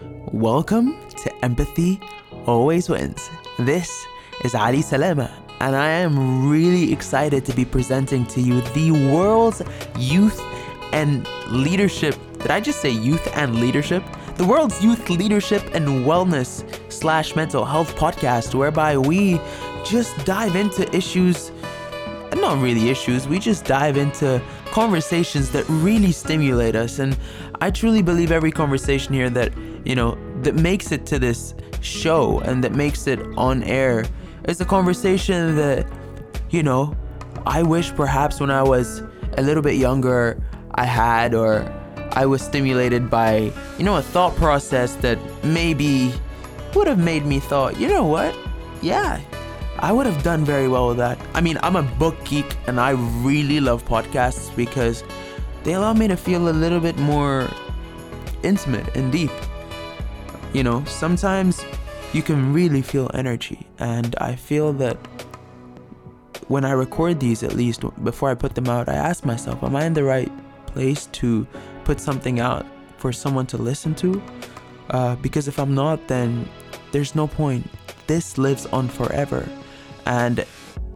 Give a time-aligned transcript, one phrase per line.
[0.00, 1.98] Welcome to Empathy
[2.46, 3.28] Always Wins.
[3.58, 4.06] This
[4.44, 5.28] is Ali Salama,
[5.58, 9.60] and I am really excited to be presenting to you the world's
[9.98, 10.40] youth
[10.92, 12.14] and leadership.
[12.38, 14.04] Did I just say youth and leadership?
[14.36, 16.62] The world's youth leadership and wellness
[16.92, 19.40] slash mental health podcast, whereby we
[19.84, 21.50] just dive into issues,
[22.36, 27.00] not really issues, we just dive into conversations that really stimulate us.
[27.00, 27.18] And
[27.60, 29.52] I truly believe every conversation here that,
[29.84, 34.04] you know, that makes it to this show and that makes it on air
[34.44, 35.86] is a conversation that,
[36.50, 36.96] you know,
[37.46, 39.02] I wish perhaps when I was
[39.36, 40.42] a little bit younger
[40.74, 41.70] I had or
[42.12, 46.12] I was stimulated by, you know, a thought process that maybe
[46.74, 48.34] would have made me thought, you know what?
[48.82, 49.20] Yeah,
[49.78, 51.18] I would have done very well with that.
[51.34, 52.90] I mean, I'm a book geek and I
[53.22, 55.04] really love podcasts because
[55.64, 57.48] they allow me to feel a little bit more
[58.42, 59.30] intimate and deep.
[60.52, 61.64] You know, sometimes
[62.12, 64.96] you can really feel energy, and I feel that
[66.48, 69.76] when I record these, at least before I put them out, I ask myself, am
[69.76, 70.32] I in the right
[70.66, 71.46] place to
[71.84, 72.64] put something out
[72.96, 74.22] for someone to listen to?
[74.90, 76.48] Uh, because if I'm not, then
[76.92, 77.68] there's no point.
[78.06, 79.46] This lives on forever.
[80.06, 80.46] And,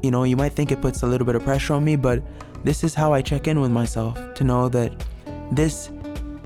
[0.03, 2.23] you know, you might think it puts a little bit of pressure on me, but
[2.65, 5.05] this is how I check in with myself to know that
[5.51, 5.91] this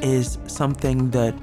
[0.03, 1.35] is something that,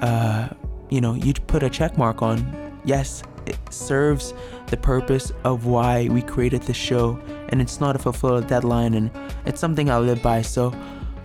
[0.00, 0.48] uh,
[0.92, 2.36] you know, you put a check mark on.
[2.84, 4.34] Yes, it serves
[4.66, 9.10] the purpose of why we created this show, and it's not a fulfilled deadline, and
[9.46, 10.42] it's something I live by.
[10.42, 10.74] So,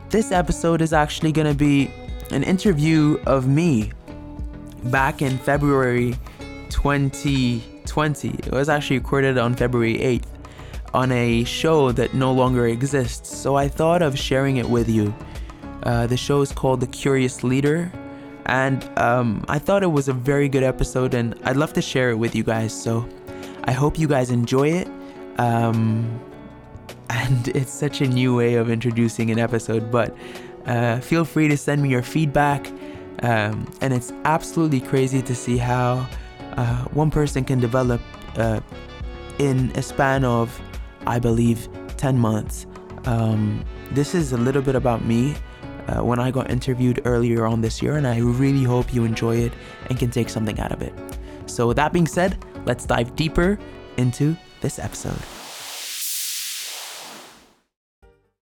[0.10, 1.92] this episode is actually going to be
[2.32, 3.92] an interview of me
[4.86, 6.16] back in February
[6.70, 8.30] 2020.
[8.30, 10.28] It was actually recorded on February 8th
[10.94, 13.36] on a show that no longer exists.
[13.36, 15.14] So I thought of sharing it with you.
[15.84, 17.92] Uh, the show is called The Curious Leader.
[18.48, 22.10] And um, I thought it was a very good episode, and I'd love to share
[22.10, 22.74] it with you guys.
[22.74, 23.08] So
[23.66, 24.88] I hope you guys enjoy it.
[25.38, 26.20] Um,
[27.10, 30.16] and it's such a new way of introducing an episode, but
[30.66, 32.72] uh, feel free to send me your feedback.
[33.24, 36.08] Um, and it's absolutely crazy to see how
[36.56, 38.02] uh, one person can develop
[38.38, 38.60] uh,
[39.40, 40.60] in a span of,
[41.06, 41.68] I believe,
[41.98, 42.66] 10 months.
[43.06, 45.36] Um, this is a little bit about me
[45.88, 49.38] uh, when I got interviewed earlier on this year, and I really hope you enjoy
[49.38, 49.54] it
[49.90, 50.94] and can take something out of it.
[51.46, 53.58] So, with that being said, let's dive deeper
[53.98, 55.20] into this episode.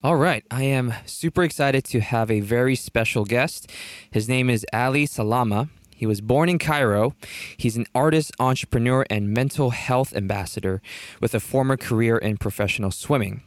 [0.03, 3.71] All right, I am super excited to have a very special guest.
[4.11, 5.69] His name is Ali Salama.
[5.95, 7.13] He was born in Cairo.
[7.55, 10.81] He's an artist, entrepreneur, and mental health ambassador
[11.21, 13.43] with a former career in professional swimming.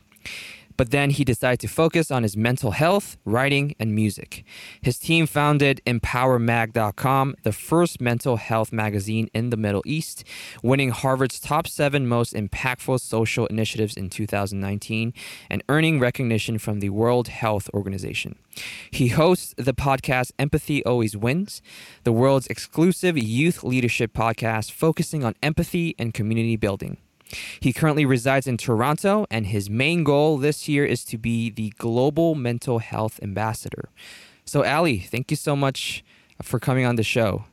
[0.77, 4.45] But then he decided to focus on his mental health, writing, and music.
[4.81, 10.25] His team founded EmpowerMag.com, the first mental health magazine in the Middle East,
[10.63, 15.13] winning Harvard's top seven most impactful social initiatives in 2019
[15.51, 18.37] and earning recognition from the World Health Organization.
[18.91, 21.63] He hosts the podcast Empathy Always Wins,
[22.05, 26.99] the world's exclusive youth leadership podcast focusing on empathy and community building.
[27.61, 31.71] He currently resides in Toronto, and his main goal this year is to be the
[31.79, 33.89] global mental health ambassador.
[34.45, 36.05] So, Ali, thank you so much
[36.43, 37.45] for coming on the show.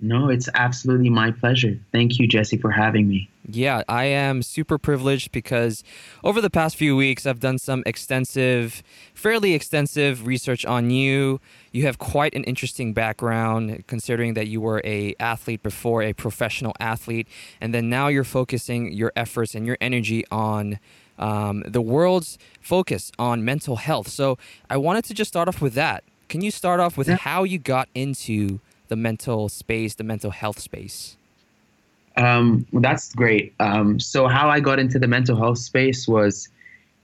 [0.00, 1.76] No, it's absolutely my pleasure.
[1.90, 3.28] Thank you, Jesse, for having me.
[3.50, 5.82] Yeah, I am super privileged because
[6.22, 8.82] over the past few weeks, I've done some extensive,
[9.14, 11.40] fairly extensive research on you.
[11.72, 16.74] You have quite an interesting background, considering that you were a athlete before, a professional
[16.78, 17.26] athlete,
[17.60, 20.78] and then now you're focusing your efforts and your energy on
[21.18, 24.08] um, the world's focus on mental health.
[24.08, 24.38] So
[24.70, 26.04] I wanted to just start off with that.
[26.28, 27.16] Can you start off with yeah.
[27.16, 31.16] how you got into the mental space, the mental health space?
[32.16, 33.54] Um, that's great.
[33.60, 36.48] Um, so how I got into the mental health space was,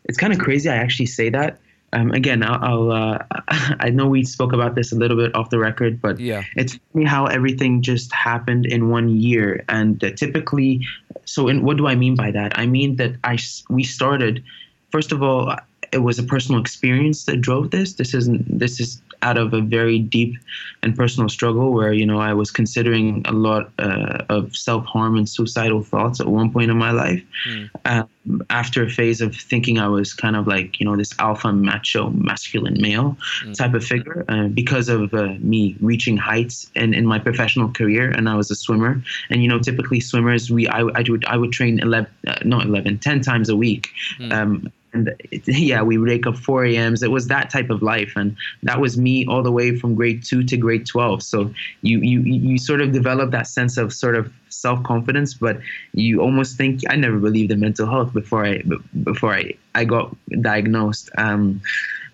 [0.04, 0.68] it's kind of crazy.
[0.68, 1.58] I actually say that.
[1.94, 3.18] Um, again, I'll, I'll uh,
[3.48, 6.78] I know we spoke about this a little bit off the record, but yeah, it's
[6.92, 9.64] funny how everything just happened in one year.
[9.68, 10.84] And uh, typically,
[11.24, 12.58] so in, what do I mean by that?
[12.58, 13.38] I mean that I
[13.70, 14.42] we started.
[14.90, 15.54] First of all,
[15.92, 17.94] it was a personal experience that drove this.
[17.94, 18.58] This isn't.
[18.58, 20.36] This is out of a very deep
[20.82, 25.16] and personal struggle where you know I was considering a lot uh, of self harm
[25.16, 27.22] and suicidal thoughts at one point in my life.
[27.48, 27.70] Mm.
[27.86, 28.08] Um,
[28.50, 32.10] after a phase of thinking I was kind of like you know this alpha macho
[32.10, 33.54] masculine male mm.
[33.54, 38.10] type of figure uh, because of uh, me reaching heights in, in my professional career
[38.10, 41.36] and I was a swimmer and you know typically swimmers we I, I would I
[41.36, 43.88] would train 11 uh, not 11 10 times a week.
[44.18, 44.32] Mm.
[44.32, 47.02] Um, and it, yeah, we would wake up 4 a.m.s.
[47.02, 50.24] It was that type of life, and that was me all the way from grade
[50.24, 51.22] two to grade 12.
[51.22, 51.52] So
[51.82, 55.58] you you you sort of develop that sense of sort of self confidence, but
[55.92, 58.62] you almost think I never believed in mental health before I
[59.02, 61.10] before I I got diagnosed.
[61.18, 61.60] Um,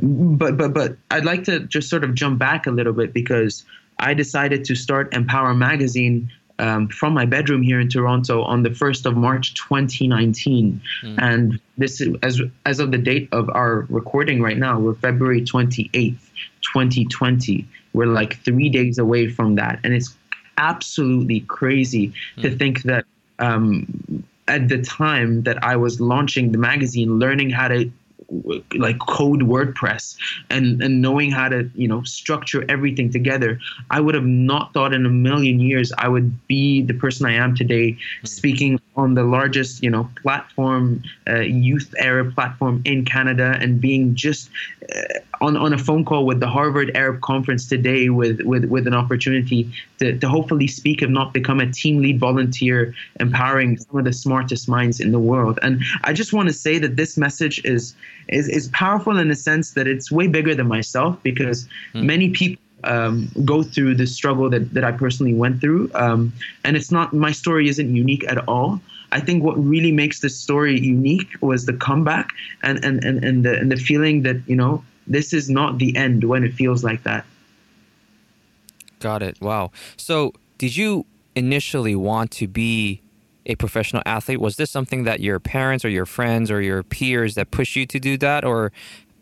[0.00, 3.64] but but but I'd like to just sort of jump back a little bit because
[3.98, 6.30] I decided to start Empower Magazine
[6.60, 10.80] um, from my bedroom here in Toronto on the 1st of March 2019.
[11.02, 11.18] Mm.
[11.18, 15.40] And this is, as, as of the date of our recording right now, we're February
[15.42, 16.18] 28th,
[16.60, 17.66] 2020.
[17.94, 19.80] We're like three days away from that.
[19.82, 20.14] And it's
[20.58, 22.42] absolutely crazy mm.
[22.42, 23.06] to think that
[23.38, 27.90] um, at the time that I was launching the magazine, learning how to
[28.76, 30.16] like code WordPress
[30.50, 33.58] and and knowing how to you know structure everything together,
[33.90, 37.32] I would have not thought in a million years I would be the person I
[37.32, 38.26] am today, mm-hmm.
[38.26, 44.14] speaking on the largest you know platform, uh, youth Arab platform in Canada, and being
[44.14, 44.50] just
[44.94, 48.86] uh, on on a phone call with the Harvard Arab Conference today with with with
[48.86, 53.98] an opportunity to to hopefully speak, if not become a team lead volunteer, empowering some
[53.98, 55.58] of the smartest minds in the world.
[55.62, 57.94] And I just want to say that this message is
[58.28, 62.04] is, is powerful in the sense that it's way bigger than myself because mm.
[62.04, 65.90] many people um, go through the struggle that, that I personally went through.
[65.94, 66.32] Um,
[66.64, 68.80] and it's not, my story isn't unique at all.
[69.12, 72.32] I think what really makes this story unique was the comeback
[72.62, 75.96] and, and, and, and, the, and the feeling that, you know, this is not the
[75.96, 77.24] end when it feels like that.
[79.00, 79.40] Got it.
[79.40, 79.72] Wow.
[79.96, 83.00] So, did you initially want to be
[83.46, 84.40] a professional athlete?
[84.40, 87.86] Was this something that your parents or your friends or your peers that push you
[87.86, 88.44] to do that?
[88.44, 88.70] Or,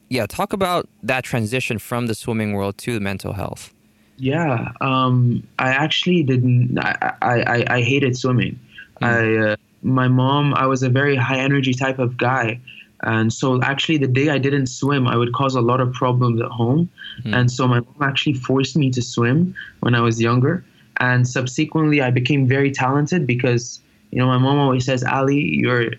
[0.08, 3.72] yeah, talk about that transition from the swimming world to the mental health.
[4.16, 6.78] Yeah, um, I actually didn't.
[6.78, 8.58] I I, I hated swimming.
[9.00, 9.06] Mm.
[9.06, 10.54] I uh, my mom.
[10.54, 12.60] I was a very high energy type of guy,
[13.02, 16.40] and so actually the day I didn't swim, I would cause a lot of problems
[16.40, 16.90] at home.
[17.22, 17.36] Mm.
[17.36, 20.64] And so my mom actually forced me to swim when I was younger.
[21.00, 25.90] And subsequently, I became very talented because you know, my mom always says, Ali, you're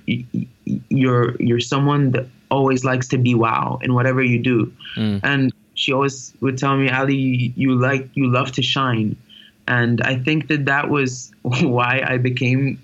[0.90, 5.20] you're you're someone that always likes to be wow in whatever you do, mm.
[5.24, 9.16] and she always would tell me, Ali, you like you love to shine,
[9.68, 12.80] and I think that that was why I became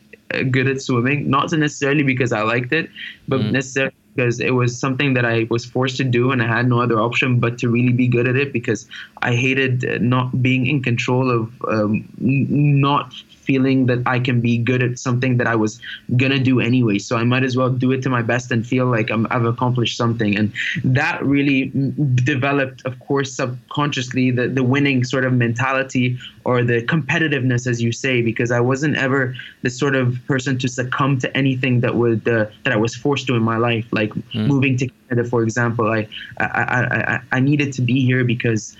[0.51, 1.29] good at swimming.
[1.29, 2.89] Not necessarily because I liked it,
[3.27, 3.51] but mm.
[3.51, 6.81] necessarily because it was something that I was forced to do and I had no
[6.81, 8.88] other option but to really be good at it because
[9.21, 13.13] I hated not being in control of um, not
[13.45, 15.80] feeling that I can be good at something that I was
[16.18, 16.97] gonna do anyway.
[17.00, 19.45] So I might as well do it to my best and feel like i have
[19.45, 20.36] accomplished something.
[20.38, 20.51] And
[20.83, 21.71] that really
[22.15, 27.92] developed, of course, subconsciously the, the winning sort of mentality or the competitiveness, as you
[27.92, 32.27] say, because I wasn't ever the sort of person to succumb to anything that would
[32.27, 34.48] uh, that I was forced to in my life, like mm.
[34.48, 34.89] moving to
[35.23, 35.88] for example.
[35.88, 36.07] I
[36.39, 38.75] I, I I needed to be here because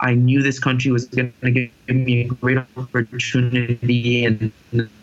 [0.00, 4.52] I knew this country was going to give me a great opportunity and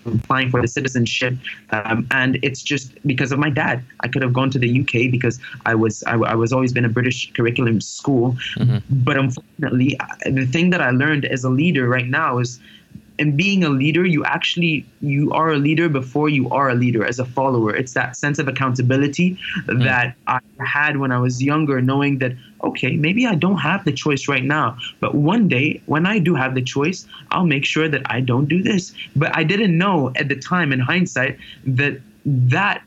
[0.06, 1.36] applying for the citizenship.
[1.72, 3.84] Um, and it's just because of my dad.
[4.02, 6.86] I could have gone to the UK because I was I, I was always been
[6.86, 8.36] a British curriculum school.
[8.58, 8.78] Mm-hmm.
[9.04, 12.60] But unfortunately, the thing that I learned as a leader right now is
[13.20, 17.06] and being a leader you actually you are a leader before you are a leader
[17.06, 19.84] as a follower it's that sense of accountability mm.
[19.84, 22.34] that i had when i was younger knowing that
[22.64, 26.36] okay maybe i don't have the choice right now but one day when i do
[26.36, 30.12] have the choice i'll make sure that i don't do this but i didn't know
[30.16, 32.84] at the time in hindsight that that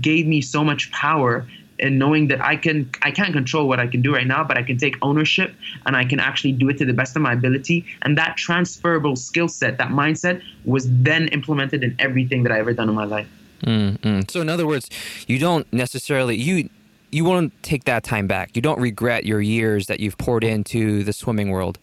[0.00, 1.46] gave me so much power
[1.82, 4.56] and knowing that I can I can't control what I can do right now, but
[4.56, 7.32] I can take ownership and I can actually do it to the best of my
[7.32, 7.84] ability.
[8.02, 12.72] And that transferable skill set, that mindset, was then implemented in everything that I ever
[12.72, 13.28] done in my life.
[13.64, 14.22] Mm-hmm.
[14.28, 14.88] So in other words,
[15.26, 16.68] you don't necessarily you
[17.10, 18.56] you won't take that time back.
[18.56, 21.78] You don't regret your years that you've poured into the swimming world.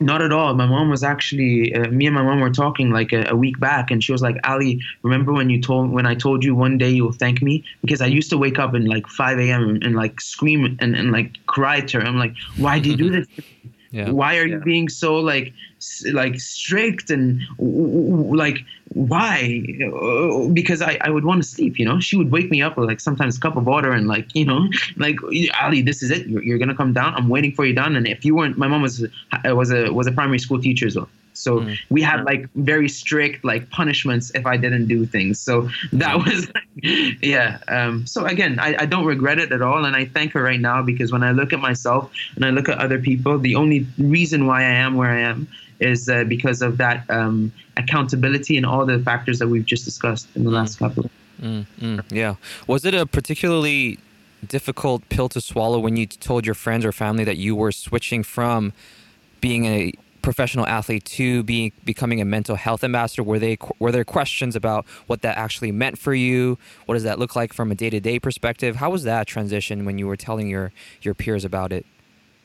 [0.00, 0.54] Not at all.
[0.54, 3.60] My mom was actually uh, me and my mom were talking like a, a, week
[3.60, 6.78] back, and she was like, "Ali, remember when you told when I told you one
[6.78, 9.68] day you'll thank me?" Because I used to wake up in like 5 a.m.
[9.68, 12.06] And, and, like scream and, and like cry to her.
[12.06, 13.28] I'm like, "Why do you do this?
[13.94, 14.10] Yeah.
[14.10, 15.52] Why are you being so like
[16.12, 18.58] like strict and like
[18.94, 19.62] why?
[20.52, 22.00] Because I, I would want to sleep, you know.
[22.00, 24.44] She would wake me up with like sometimes a cup of water and like you
[24.44, 25.16] know like
[25.60, 26.26] Ali, this is it.
[26.26, 27.14] You're, you're gonna come down.
[27.14, 27.96] I'm waiting for you down.
[27.96, 29.06] And if you weren't, my mom was
[29.44, 31.08] was a was a primary school teacher as well.
[31.34, 31.76] So mm.
[31.90, 35.40] we had like very strict like punishments if I didn't do things.
[35.40, 36.64] So that was, like,
[37.22, 37.58] yeah.
[37.68, 40.60] Um, so again, I, I don't regret it at all, and I thank her right
[40.60, 43.86] now because when I look at myself and I look at other people, the only
[43.98, 45.48] reason why I am where I am
[45.84, 50.28] is uh, because of that um, accountability and all the factors that we've just discussed
[50.34, 51.10] in the last couple.
[51.40, 52.36] Mm, mm, yeah.
[52.66, 53.98] Was it a particularly
[54.46, 58.22] difficult pill to swallow when you told your friends or family that you were switching
[58.22, 58.72] from
[59.40, 63.22] being a professional athlete to being becoming a mental health ambassador?
[63.22, 66.58] Were they were there questions about what that actually meant for you?
[66.86, 68.76] What does that look like from a day to day perspective?
[68.76, 70.72] How was that transition when you were telling your
[71.02, 71.84] your peers about it?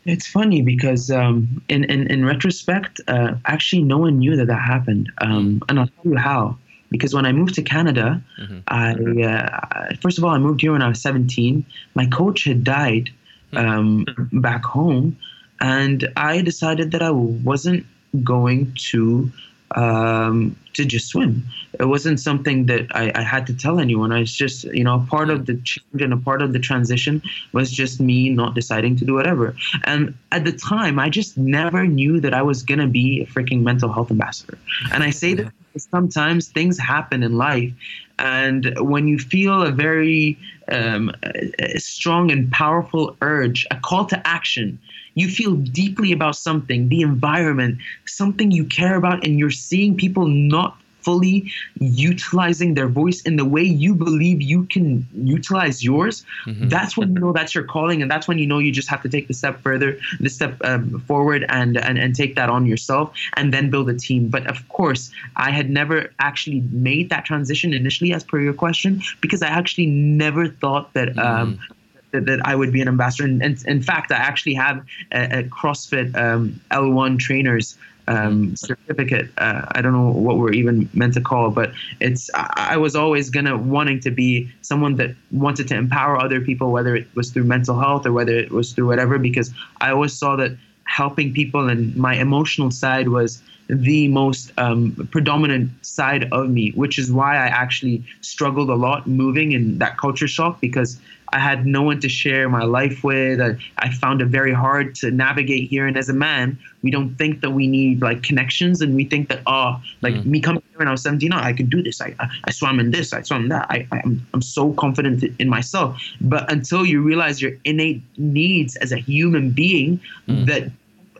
[0.05, 4.61] It's funny because um, in, in in retrospect, uh, actually, no one knew that that
[4.61, 6.57] happened, um, and I'll tell you how.
[6.89, 8.59] Because when I moved to Canada, mm-hmm.
[8.67, 11.65] I uh, first of all I moved here when I was 17.
[11.95, 13.11] My coach had died
[13.51, 13.57] hmm.
[13.57, 15.17] um, back home,
[15.59, 17.85] and I decided that I wasn't
[18.23, 19.31] going to
[19.75, 21.45] um, to just swim.
[21.79, 24.11] It wasn't something that I, I, had to tell anyone.
[24.11, 27.21] I was just, you know, part of the change and a part of the transition
[27.53, 29.55] was just me not deciding to do whatever.
[29.83, 33.61] And at the time, I just never knew that I was gonna be a freaking
[33.61, 34.57] mental health ambassador.
[34.91, 37.71] And I say that sometimes things happen in life,
[38.17, 41.11] and when you feel a very um,
[41.59, 44.79] a strong and powerful urge, a call to action
[45.19, 50.27] you feel deeply about something, the environment, something you care about, and you're seeing people
[50.27, 56.67] not fully utilizing their voice in the way you believe you can utilize yours, mm-hmm.
[56.67, 59.01] that's when you know that's your calling, and that's when you know you just have
[59.01, 62.65] to take the step further, the step um, forward, and, and and take that on
[62.65, 64.27] yourself, and then build a team.
[64.27, 69.01] But of course, I had never actually made that transition initially, as per your question,
[69.21, 71.17] because I actually never thought that.
[71.17, 71.73] Um, mm-hmm
[72.11, 73.25] that, that I would be an ambassador.
[73.25, 77.77] And, and, in fact, I actually have a, a CrossFit um, L1 trainers
[78.09, 79.29] um, certificate.
[79.37, 82.29] Uh, I don't know what we're even meant to call, but it's.
[82.33, 86.71] I, I was always gonna wanting to be someone that wanted to empower other people,
[86.71, 90.13] whether it was through mental health or whether it was through whatever, because I always
[90.13, 96.49] saw that helping people and my emotional side was the most um, predominant side of
[96.49, 100.99] me, which is why I actually struggled a lot moving in that culture shock because
[101.31, 103.39] I had no one to share my life with.
[103.39, 105.85] I, I found it very hard to navigate here.
[105.85, 109.29] And as a man, we don't think that we need like connections, and we think
[109.29, 110.25] that oh, like mm.
[110.25, 112.01] me coming here when I was 17, oh, I can do this.
[112.01, 113.13] I, I, I swam in this.
[113.13, 113.67] I swam in that.
[113.69, 116.01] I, I am I'm so confident in myself.
[116.21, 120.45] But until you realize your innate needs as a human being, mm.
[120.47, 120.71] that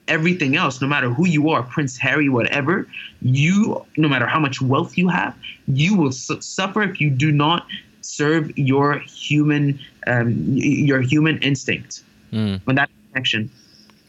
[0.09, 2.87] everything else, no matter who you are, Prince Harry, whatever,
[3.21, 5.35] you, no matter how much wealth you have,
[5.67, 7.65] you will su- suffer if you do not
[8.09, 12.59] serve your human um, your human instinct mm.
[12.65, 13.49] when that connection.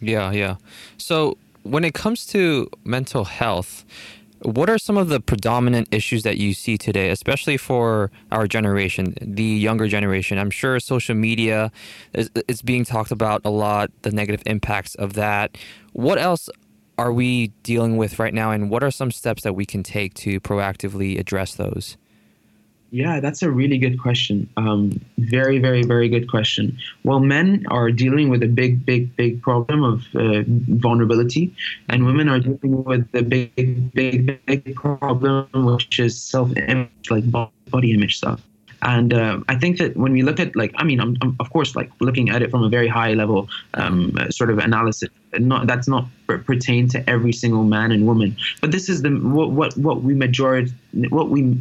[0.01, 0.57] Yeah, yeah.
[0.97, 3.85] So when it comes to mental health,
[4.43, 9.15] what are some of the predominant issues that you see today, especially for our generation,
[9.21, 10.39] the younger generation?
[10.39, 11.71] I'm sure social media
[12.15, 15.59] is, is being talked about a lot, the negative impacts of that.
[15.93, 16.49] What else
[16.97, 20.15] are we dealing with right now, and what are some steps that we can take
[20.15, 21.99] to proactively address those?
[22.93, 24.49] Yeah, that's a really good question.
[24.57, 26.77] Um, very, very, very good question.
[27.05, 31.55] Well, men are dealing with a big, big, big problem of uh, vulnerability,
[31.89, 37.93] and women are dealing with a big, big, big problem, which is self-image, like body
[37.93, 38.41] image stuff.
[38.83, 41.51] And uh, I think that when we look at like, I mean, I'm, I'm, of
[41.51, 45.09] course like looking at it from a very high level um, sort of analysis.
[45.39, 49.51] Not that's not pertain to every single man and woman, but this is the what
[49.51, 50.73] what, what we majority
[51.11, 51.55] what we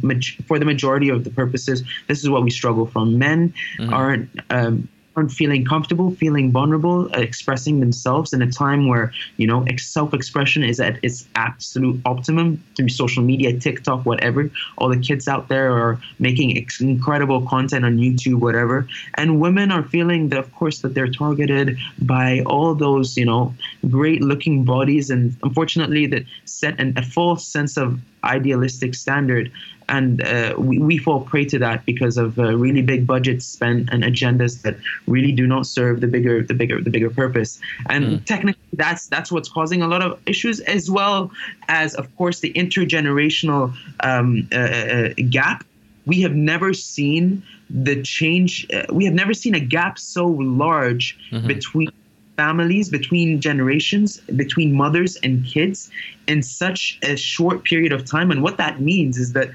[0.46, 1.84] for the majority of the purposes.
[2.08, 3.18] This is what we struggle from.
[3.18, 3.92] Men mm-hmm.
[3.92, 4.30] aren't.
[4.50, 9.64] Um, aren't feeling comfortable, feeling vulnerable, uh, expressing themselves in a time where you know
[9.76, 14.50] self-expression is at its absolute optimum through social media, TikTok, whatever.
[14.78, 18.86] All the kids out there are making incredible content on YouTube, whatever.
[19.14, 23.54] And women are feeling that, of course, that they're targeted by all those you know
[23.88, 29.50] great-looking bodies, and unfortunately, that set an, a false sense of idealistic standard
[29.90, 33.88] and uh, we, we fall prey to that because of uh, really big budgets spent
[33.92, 38.04] and agendas that really do not serve the bigger the bigger the bigger purpose and
[38.04, 38.24] mm.
[38.24, 41.30] technically that's that's what's causing a lot of issues as well
[41.68, 45.64] as of course the intergenerational um, uh, uh gap
[46.06, 51.18] we have never seen the change uh, we have never seen a gap so large
[51.30, 51.46] mm-hmm.
[51.46, 51.90] between
[52.36, 55.90] families, between generations, between mothers and kids
[56.26, 58.30] in such a short period of time.
[58.30, 59.50] And what that means is that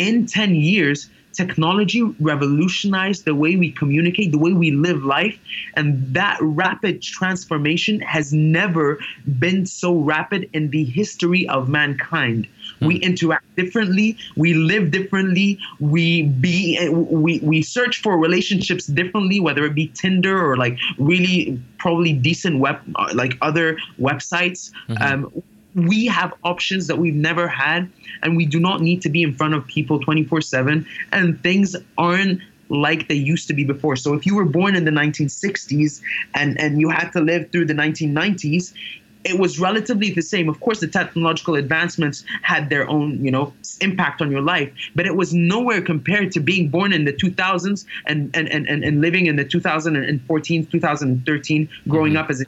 [0.00, 5.38] in 10 years, technology revolutionized the way we communicate, the way we live life.
[5.76, 8.98] And that rapid transformation has never
[9.38, 12.48] been so rapid in the history of mankind.
[12.78, 12.86] Hmm.
[12.86, 19.64] We interact differently, we live differently, we be we, we search for relationships differently, whether
[19.64, 22.80] it be Tinder or like really probably decent web
[23.14, 24.72] like other websites.
[24.88, 25.02] Mm-hmm.
[25.02, 25.42] Um,
[25.74, 27.90] we have options that we've never had
[28.22, 31.76] and we do not need to be in front of people 24 7 and things
[31.96, 33.96] aren't like they used to be before.
[33.96, 36.00] So if you were born in the 1960s
[36.34, 38.72] and, and you had to live through the 1990s,
[39.24, 40.48] it was relatively the same.
[40.48, 45.04] Of course, the technological advancements had their own, you know, impact on your life, but
[45.04, 49.26] it was nowhere compared to being born in the 2000s and and and, and living
[49.26, 52.22] in the 2014, 2013, growing mm-hmm.
[52.22, 52.46] up as a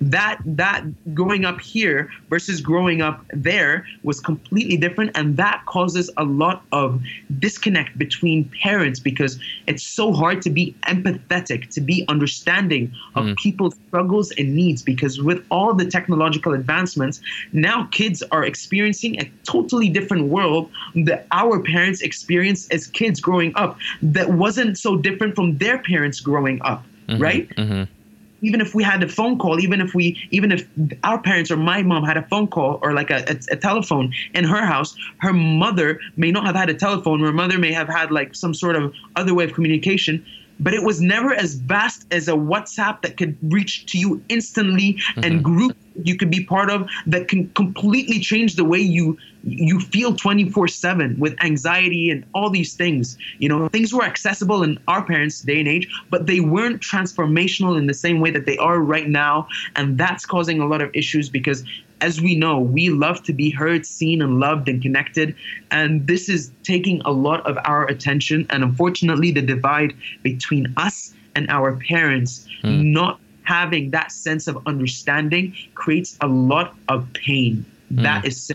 [0.00, 6.10] That that growing up here versus growing up there was completely different, and that causes
[6.16, 7.00] a lot of
[7.38, 13.36] disconnect between parents because it's so hard to be empathetic, to be understanding of mm.
[13.36, 14.82] people's struggles and needs.
[14.82, 17.20] Because with all the technological advancements,
[17.52, 20.70] now kids are experiencing a totally different world
[21.06, 23.78] that our parents experienced as kids growing up.
[24.02, 27.22] That wasn't so different from their parents growing up, mm-hmm.
[27.22, 27.48] right?
[27.50, 27.94] Mm-hmm
[28.40, 30.66] even if we had a phone call, even if we, even if
[31.04, 34.12] our parents or my mom had a phone call or like a, a, a, telephone
[34.34, 37.20] in her house, her mother may not have had a telephone.
[37.20, 40.24] Her mother may have had like some sort of other way of communication,
[40.60, 44.94] but it was never as vast as a WhatsApp that could reach to you instantly
[44.94, 45.24] mm-hmm.
[45.24, 49.80] and group you could be part of that can completely change the way you you
[49.80, 53.16] feel 24/7 with anxiety and all these things.
[53.38, 57.78] You know, things were accessible in our parents' day and age, but they weren't transformational
[57.78, 60.90] in the same way that they are right now, and that's causing a lot of
[60.94, 61.64] issues because
[62.00, 65.34] as we know, we love to be heard, seen, and loved and connected.
[65.70, 68.46] And this is taking a lot of our attention.
[68.50, 72.84] And unfortunately, the divide between us and our parents mm.
[72.84, 77.64] not having that sense of understanding creates a lot of pain.
[77.92, 78.02] Mm.
[78.02, 78.52] That is.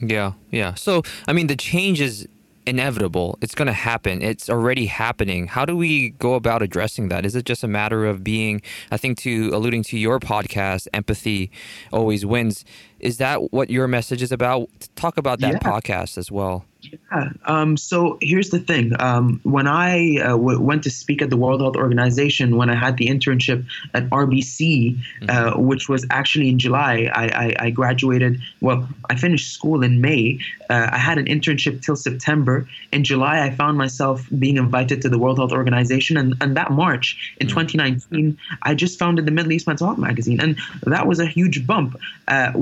[0.00, 0.74] Yeah, yeah.
[0.74, 2.28] So, I mean, the change is
[2.68, 3.38] inevitable.
[3.40, 4.22] It's going to happen.
[4.22, 5.46] It's already happening.
[5.48, 7.24] How do we go about addressing that?
[7.24, 8.60] Is it just a matter of being,
[8.90, 11.50] I think, to alluding to your podcast, empathy
[11.92, 12.64] always wins?
[13.00, 14.68] Is that what your message is about?
[14.96, 15.58] Talk about that yeah.
[15.58, 16.64] podcast as well.
[16.80, 17.30] Yeah.
[17.46, 18.92] Um, so here's the thing.
[19.00, 22.76] Um, when I uh, w- went to speak at the World Health Organization, when I
[22.76, 25.66] had the internship at RBC, uh, mm-hmm.
[25.66, 28.40] which was actually in July, I, I, I, graduated.
[28.60, 30.38] Well, I finished school in May.
[30.70, 32.68] Uh, I had an internship till September.
[32.92, 36.16] In July, I found myself being invited to the World Health Organization.
[36.16, 37.58] And, and that March in mm-hmm.
[37.58, 40.40] 2019, I just founded the Middle East Mental Health Magazine.
[40.40, 41.98] And that was a huge bump.
[42.28, 42.52] Uh,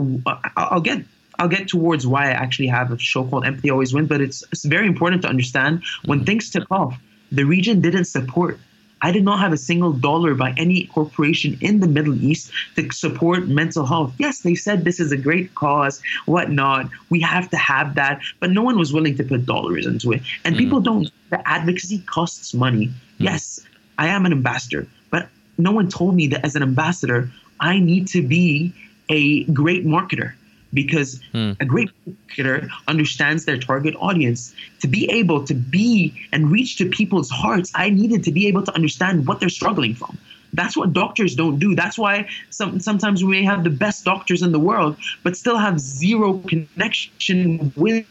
[0.57, 1.05] I'll get
[1.39, 4.43] I'll get towards why I actually have a show called Empathy Always Wins, but it's,
[4.53, 6.27] it's very important to understand when mm-hmm.
[6.27, 6.99] things took off,
[7.31, 8.59] the region didn't support.
[9.03, 12.91] I did not have a single dollar by any corporation in the Middle East to
[12.93, 14.15] support mental health.
[14.19, 16.89] Yes, they said this is a great cause, whatnot.
[17.11, 20.23] We have to have that, but no one was willing to put dollars into it.
[20.45, 20.59] And mm.
[20.59, 22.87] people don't, the advocacy costs money.
[22.87, 22.93] Mm.
[23.19, 23.61] Yes,
[23.99, 28.09] I am an ambassador, but no one told me that as an ambassador, I need
[28.09, 28.73] to be
[29.09, 30.35] a great marketer
[30.75, 31.53] because hmm.
[31.61, 34.55] a great marketer understands their target audience.
[34.81, 38.62] To be able to be and reach to people's hearts, I needed to be able
[38.64, 40.19] to understand what they're struggling from.
[40.53, 41.75] That's what doctors don't do.
[41.75, 45.59] That's why some, sometimes we may have the best doctors in the world, but still
[45.59, 48.07] have zero connection with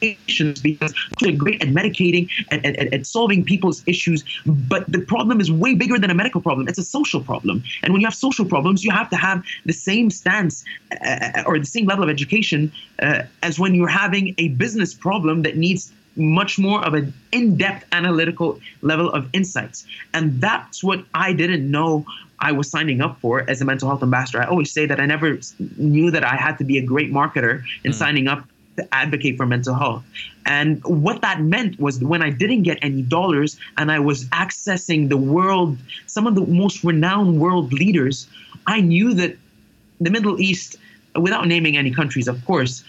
[0.00, 4.24] patients because they're great at medicating and, and, and solving people's issues.
[4.44, 6.68] But the problem is way bigger than a medical problem.
[6.68, 7.62] It's a social problem.
[7.82, 10.64] And when you have social problems, you have to have the same stance
[11.04, 15.42] uh, or the same level of education uh, as when you're having a business problem
[15.42, 21.30] that needs much more of an in-depth analytical level of insights and that's what i
[21.30, 22.06] didn't know
[22.38, 24.42] I was signing up for as a mental health ambassador.
[24.42, 25.38] I always say that I never
[25.76, 27.94] knew that I had to be a great marketer in mm.
[27.94, 28.44] signing up
[28.76, 30.04] to advocate for mental health.
[30.46, 35.08] And what that meant was when I didn't get any dollars and I was accessing
[35.08, 38.28] the world, some of the most renowned world leaders,
[38.66, 39.36] I knew that
[40.00, 40.76] the Middle East,
[41.14, 42.84] without naming any countries, of course,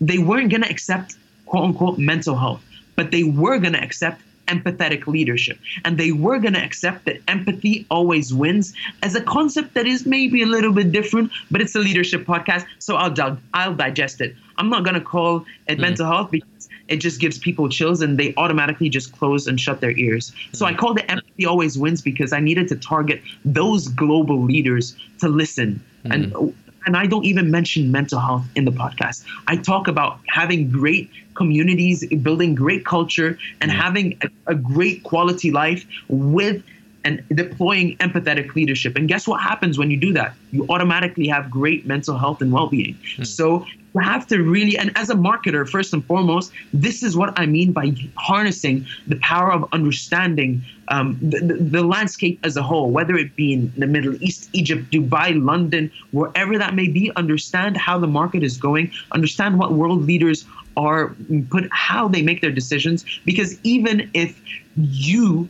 [0.00, 2.62] they weren't going to accept quote unquote mental health,
[2.94, 5.58] but they were going to accept empathetic leadership.
[5.84, 10.06] And they were going to accept that empathy always wins as a concept that is
[10.06, 12.66] maybe a little bit different, but it's a leadership podcast.
[12.78, 14.34] So I'll, I'll digest it.
[14.58, 15.80] I'm not going to call it mm.
[15.80, 19.80] mental health because it just gives people chills and they automatically just close and shut
[19.80, 20.30] their ears.
[20.30, 20.56] Mm.
[20.56, 24.96] So I called it empathy always wins because I needed to target those global leaders
[25.18, 25.82] to listen.
[26.04, 26.14] Mm.
[26.14, 26.54] And
[26.86, 29.24] and I don't even mention mental health in the podcast.
[29.48, 35.50] I talk about having great communities, building great culture, and having a, a, great quality
[35.50, 36.62] life with
[37.04, 38.96] and deploying empathetic leadership.
[38.96, 40.34] And guess what happens when you do that?
[40.50, 42.98] You automatically have great mental health and well-being.
[43.16, 43.24] Hmm.
[43.24, 43.66] So
[43.98, 47.72] have to really, and as a marketer, first and foremost, this is what I mean
[47.72, 53.16] by harnessing the power of understanding um, the, the, the, landscape as a whole, whether
[53.16, 57.98] it be in the Middle East, Egypt, Dubai, London, wherever that may be, understand how
[57.98, 60.44] the market is going, understand what world leaders
[60.76, 61.16] are,
[61.50, 63.04] put how they make their decisions.
[63.24, 64.40] Because even if
[64.76, 65.48] you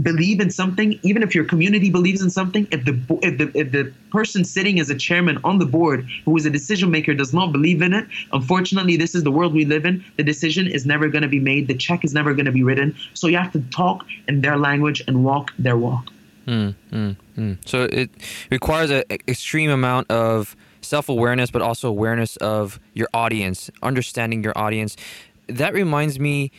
[0.00, 3.72] believe in something, even if your community believes in something, if the if the if
[3.72, 7.34] the person sitting as a chairman on the board who is a decision maker does
[7.34, 10.04] not believe in it, unfortunately, this is the world we live in.
[10.16, 11.68] The decision is never going to be made.
[11.68, 12.96] The check is never going to be written.
[13.14, 16.06] So you have to talk in their language and walk their walk.
[16.46, 17.68] Mm, mm, mm.
[17.68, 18.10] So it
[18.50, 24.56] requires an extreme amount of self awareness, but also awareness of your audience, understanding your
[24.56, 24.96] audience.
[25.48, 26.50] That reminds me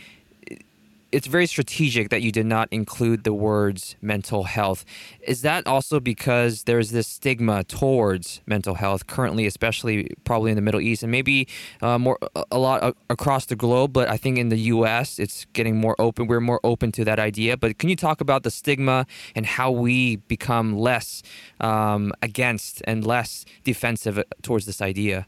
[1.13, 4.83] it's very strategic that you did not include the words mental health.
[5.21, 10.61] Is that also because there's this stigma towards mental health currently, especially probably in the
[10.61, 11.47] Middle East and maybe
[11.81, 12.17] uh, more
[12.51, 13.93] a lot across the globe?
[13.93, 15.19] But I think in the U.S.
[15.19, 16.25] it's getting more open.
[16.25, 17.57] We're more open to that idea.
[17.57, 21.21] But can you talk about the stigma and how we become less
[21.61, 25.27] um, against and less defensive towards this idea?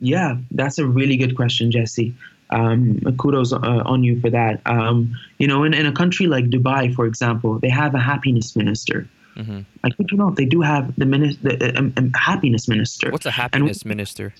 [0.00, 2.14] Yeah, that's a really good question, Jesse
[2.50, 4.60] um, kudos uh, on you for that.
[4.66, 8.56] Um, you know, in, in a country like Dubai, for example, they have a happiness
[8.56, 9.08] minister.
[9.36, 9.60] Mm-hmm.
[9.84, 13.10] I think you know they do have the, minis- the um, um, happiness minister.
[13.10, 14.34] What's a happiness and, minister?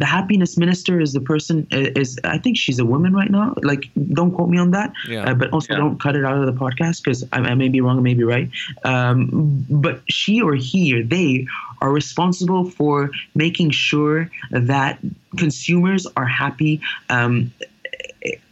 [0.00, 3.54] the happiness minister is the person is I think she's a woman right now.
[3.62, 4.94] Like, don't quote me on that.
[5.06, 5.30] Yeah.
[5.30, 5.78] Uh, but also yeah.
[5.78, 8.14] don't cut it out of the podcast because I, I, may be wrong, I may
[8.14, 8.48] be right.
[8.82, 11.46] Um, but she or he or they
[11.80, 14.98] are responsible for making sure that
[15.36, 17.52] consumers are happy um,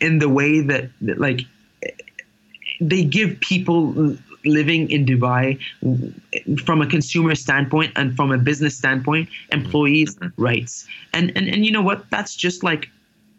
[0.00, 1.42] in the way that, that like
[2.80, 5.58] they give people living in Dubai
[6.64, 10.42] from a consumer standpoint and from a business standpoint, employees' mm-hmm.
[10.42, 10.86] rights.
[11.12, 12.08] And, and and you know what?
[12.10, 12.88] That's just like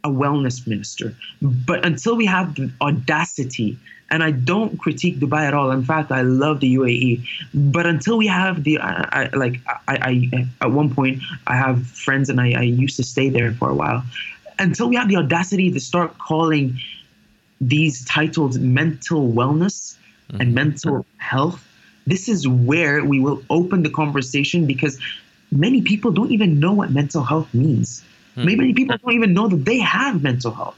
[0.04, 1.16] a wellness minister.
[1.42, 3.78] But until we have the audacity,
[4.12, 5.72] and I don't critique Dubai at all.
[5.72, 7.26] In fact, I love the UAE.
[7.54, 11.86] But until we have the, I, I like, I, I, at one point, I have
[11.88, 14.04] friends and I, I used to stay there for a while.
[14.58, 16.80] Until we have the audacity to start calling
[17.62, 19.98] these titles mental wellness,
[20.32, 20.42] mm-hmm.
[20.42, 21.66] and mental health,
[22.08, 25.00] this is where we will open the conversation because
[25.52, 28.04] many people don't even know what mental health means.
[28.36, 28.46] Mm-hmm.
[28.46, 30.78] Many people don't even know that they have mental health.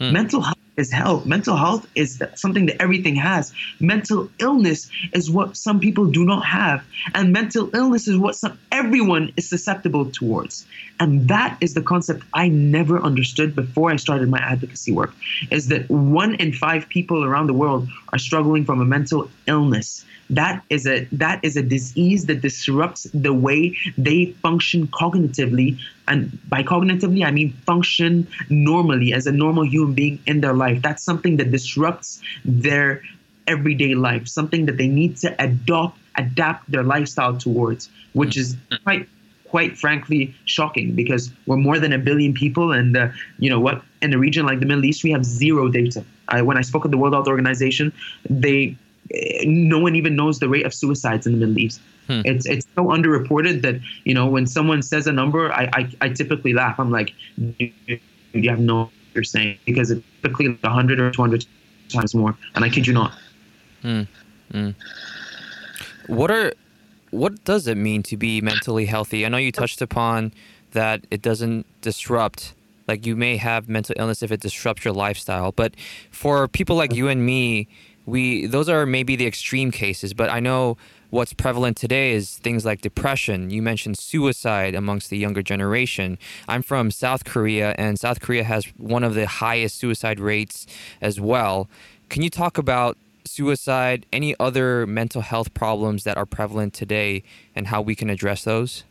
[0.00, 0.12] Mm-hmm.
[0.12, 1.26] Mental health is health.
[1.26, 3.52] Mental health is something that everything has.
[3.80, 8.58] Mental illness is what some people do not have, and mental illness is what some
[8.70, 10.66] everyone is susceptible towards.
[10.98, 15.12] And that is the concept I never understood before I started my advocacy work.
[15.50, 20.04] Is that one in five people around the world are struggling from a mental illness.
[20.30, 25.78] That is a that is a disease that disrupts the way they function cognitively.
[26.08, 30.82] And by cognitively i mean function normally as a normal human being in their life.
[30.82, 33.02] That's something that disrupts their
[33.46, 39.08] everyday life something that they need to adopt adapt their lifestyle towards which is quite
[39.48, 43.82] quite frankly shocking because we're more than a billion people and uh, you know what
[44.02, 46.84] in a region like the middle east we have zero data I, when i spoke
[46.84, 47.92] at the world health organization
[48.28, 48.76] they
[49.44, 51.80] no one even knows the rate of suicides in the Middle East.
[52.06, 52.22] Hmm.
[52.24, 56.08] It's it's so underreported that you know when someone says a number, I I, I
[56.08, 56.78] typically laugh.
[56.78, 57.72] I'm like, you,
[58.32, 61.44] you have no you're saying because it's typically 100 or 200
[61.88, 63.12] times more, and I kid you not.
[63.82, 64.02] Hmm.
[64.50, 64.70] Hmm.
[66.06, 66.52] What are
[67.10, 69.26] what does it mean to be mentally healthy?
[69.26, 70.32] I know you touched upon
[70.72, 72.54] that it doesn't disrupt
[72.92, 75.74] like you may have mental illness if it disrupts your lifestyle but
[76.10, 77.68] for people like you and me
[78.06, 80.76] we those are maybe the extreme cases, but I know
[81.10, 83.50] what's prevalent today is things like depression.
[83.50, 86.18] You mentioned suicide amongst the younger generation.
[86.48, 90.66] I'm from South Korea, and South Korea has one of the highest suicide rates
[91.00, 91.68] as well.
[92.08, 97.22] Can you talk about suicide, any other mental health problems that are prevalent today,
[97.54, 98.84] and how we can address those?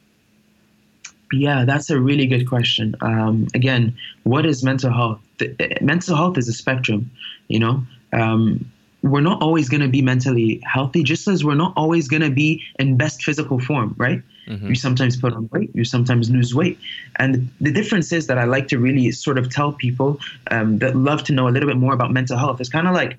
[1.31, 2.95] Yeah, that's a really good question.
[3.01, 5.19] Um, again, what is mental health?
[5.37, 7.09] The, uh, mental health is a spectrum,
[7.47, 7.83] you know.
[8.13, 8.71] Um,
[9.03, 12.29] we're not always going to be mentally healthy, just as we're not always going to
[12.29, 14.21] be in best physical form, right?
[14.47, 14.67] Mm-hmm.
[14.67, 16.77] You sometimes put on weight, you sometimes lose weight.
[17.17, 20.19] And the difference is that I like to really sort of tell people
[20.51, 22.59] um, that love to know a little bit more about mental health.
[22.59, 23.17] It's kind of like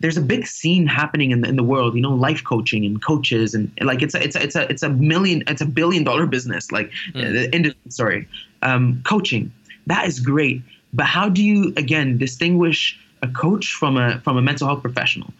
[0.00, 3.02] there's a big scene happening in the, in the world, you know, life coaching and
[3.02, 6.04] coaches and, like it's a, it's a, it's a it's a million it's a billion
[6.04, 7.32] dollar business like mm.
[7.32, 8.28] the industry sorry
[8.62, 9.52] um, coaching
[9.86, 14.42] that is great but how do you again distinguish a coach from a from a
[14.42, 15.32] mental health professional.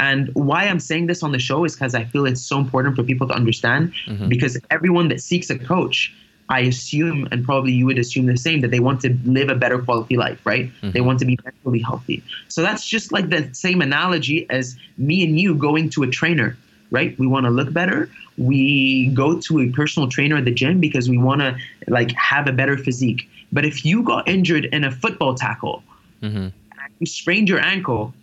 [0.00, 2.94] And why I'm saying this on the show is because I feel it's so important
[2.94, 3.92] for people to understand.
[4.06, 4.28] Mhm.
[4.28, 6.12] Because everyone that seeks a coach,
[6.50, 9.54] I assume, and probably you would assume the same, that they want to live a
[9.54, 10.70] better quality life, right?
[10.80, 11.04] They Mhm.
[11.04, 12.22] want to be mentally healthy.
[12.48, 16.56] So that's just like the same analogy as me and you going to a trainer,
[16.90, 17.18] right?
[17.18, 18.08] We want to look better.
[18.38, 21.56] We go to a personal trainer at the gym because we want to
[21.88, 23.28] like have a better physique.
[23.52, 25.82] But if you got injured in a football tackle,
[26.22, 26.52] Mhm.
[27.00, 28.14] you sprained your ankle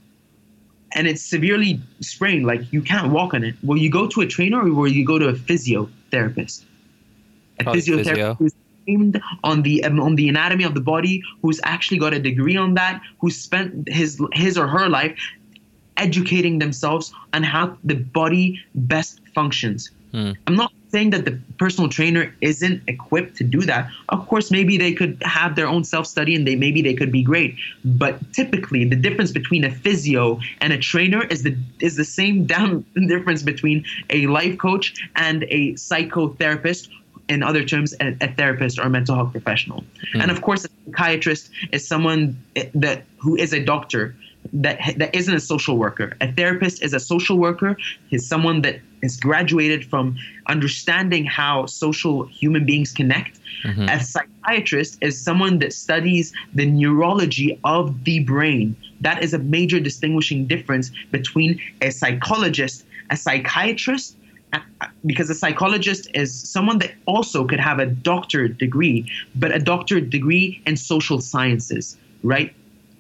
[0.96, 4.26] and it's severely sprained, like you can't walk on it, will you go to a
[4.26, 6.64] trainer or will you go to a physiotherapist?
[7.60, 7.98] A Probably physio.
[7.98, 8.54] physiotherapist who's
[8.86, 12.58] trained on the um, on the anatomy of the body, who's actually got a degree
[12.58, 15.18] on that, who spent his his or her life
[15.98, 19.92] educating themselves on how the body best functions.
[20.12, 20.32] Hmm.
[20.48, 23.90] I'm not saying that the personal trainer isn't equipped to do that.
[24.10, 27.22] Of course, maybe they could have their own self-study and they maybe they could be
[27.22, 27.56] great.
[27.84, 32.46] But typically, the difference between a physio and a trainer is the is the same
[32.54, 36.88] down difference between a life coach and a psychotherapist.
[37.28, 39.84] In other terms, a, a therapist or a mental health professional.
[40.14, 42.38] And of course, a psychiatrist is someone
[42.76, 44.16] that who is a doctor
[44.54, 46.16] that that isn't a social worker.
[46.22, 47.78] A therapist is a social worker.
[48.12, 53.40] Is someone that is graduated from understanding how social human beings connect.
[53.64, 53.94] Mhm.
[53.94, 58.76] A psychiatrist is someone that studies the neurology of the brain.
[59.02, 64.18] That is a major distinguishing difference between a psychologist, a psychiatrist,
[65.06, 70.10] because a psychologist is someone that also could have a doctorate degree, but a doctorate
[70.10, 72.54] degree in social sciences, right?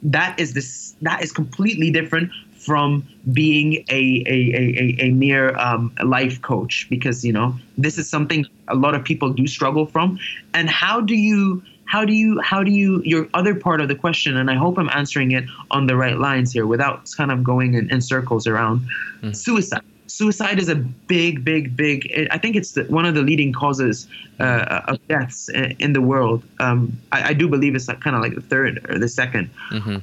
[0.03, 0.95] That is this.
[1.01, 2.31] That is completely different
[2.65, 7.97] from being a a, a, a, a mere um, life coach because you know this
[7.97, 10.19] is something a lot of people do struggle from.
[10.53, 13.95] And how do you how do you how do you your other part of the
[13.95, 14.37] question?
[14.37, 17.73] And I hope I'm answering it on the right lines here without kind of going
[17.75, 18.81] in, in circles around
[19.23, 19.35] Mhm.
[19.35, 19.81] suicide.
[20.19, 21.97] Suicide is a big, big, big.
[22.31, 24.07] I think it's the, one of the leading causes
[24.39, 26.41] uh, of deaths in the world.
[26.61, 29.49] Um, I, I do believe it's like, kind of like the third or the second
[29.71, 29.99] Mhm.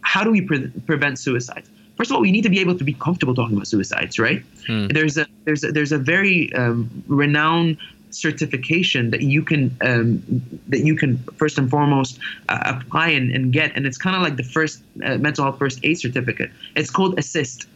[0.00, 1.68] how do we pre- prevent suicides?
[1.98, 4.42] First of all, we need to be able to be comfortable talking about suicides, right?
[4.66, 4.86] Hmm.
[4.88, 7.76] There's a there's a, there's a very um, renowned
[8.10, 10.22] certification that you can um,
[10.68, 14.22] that you can first and foremost uh, apply and, and get, and it's kind of
[14.22, 16.50] like the first uh, mental health first aid certificate.
[16.74, 17.66] It's called ASIST,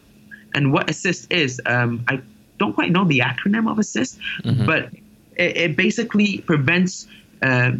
[0.53, 2.21] and what ASIST is, um, I
[2.57, 4.65] don't quite know the acronym of ASIST, Mhm.
[4.65, 4.89] but
[5.37, 7.07] it, it basically prevents.
[7.41, 7.73] Uh,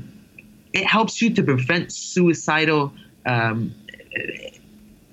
[0.72, 2.94] it helps you to prevent suicidal
[3.26, 3.74] um,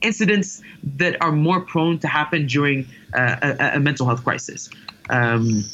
[0.03, 0.62] incidents
[0.97, 4.69] that are more prone to happen during uh, a, a mental health crisis.
[5.11, 5.64] Um,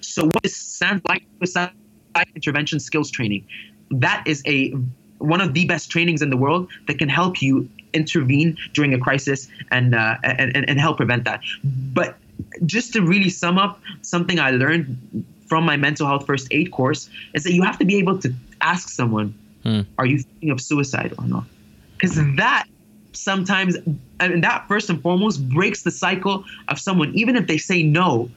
[0.00, 1.70] so, what is SANS like suicide
[2.36, 3.46] intervention skills training?
[3.90, 4.74] That is a
[5.18, 8.98] one of the best trainings in the world that can help you intervene during a
[8.98, 11.40] crisis and uh, and, and and help prevent that.
[11.64, 12.16] But
[12.66, 14.86] just to really sum up something I learned
[15.46, 18.32] from my mental health first aid course is that you have to be able to
[18.60, 19.80] ask someone, Hmm.
[19.98, 21.44] "Are you thinking of suicide or not?"
[21.94, 22.66] Because that
[23.12, 23.76] sometimes,
[24.20, 27.14] and that first and foremost breaks the cycle of someone.
[27.14, 28.28] Even if they say no,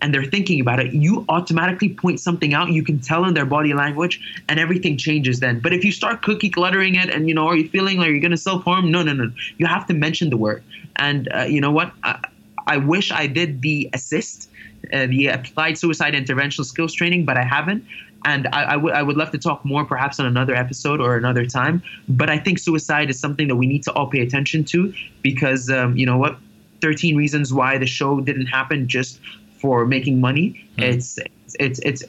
[0.00, 2.70] and they're thinking about it, you automatically point something out.
[2.70, 5.60] You can tell in their body language, and everything changes then.
[5.60, 8.20] But if you start cookie cluttering it, and you know, are you feeling like you're
[8.20, 8.90] gonna self harm?
[8.90, 9.30] No, no, no.
[9.56, 10.62] You have to mention the word.
[10.96, 11.92] And uh, you know what?
[12.02, 12.20] I,
[12.66, 14.48] I wish I did the ASIST,
[14.92, 17.84] uh, the applied suicide intervention skills training, but I haven't.
[18.24, 21.16] And I, I would I would love to talk more, perhaps on another episode or
[21.16, 21.82] another time.
[22.08, 25.70] But I think suicide is something that we need to all pay attention to because
[25.70, 26.38] um, you know what,
[26.80, 29.20] 13 reasons why the show didn't happen just
[29.60, 30.64] for making money.
[30.76, 30.82] Hmm.
[30.82, 31.18] It's
[31.58, 32.04] it's it's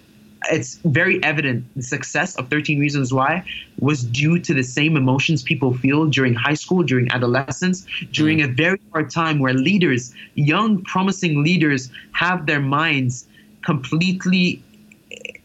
[0.50, 3.44] it's very evident the success of 13 reasons why
[3.80, 8.50] was due to the same emotions people feel during high school during adolescence during hmm.
[8.50, 13.28] a very hard time where leaders young promising leaders have their minds
[13.66, 14.64] completely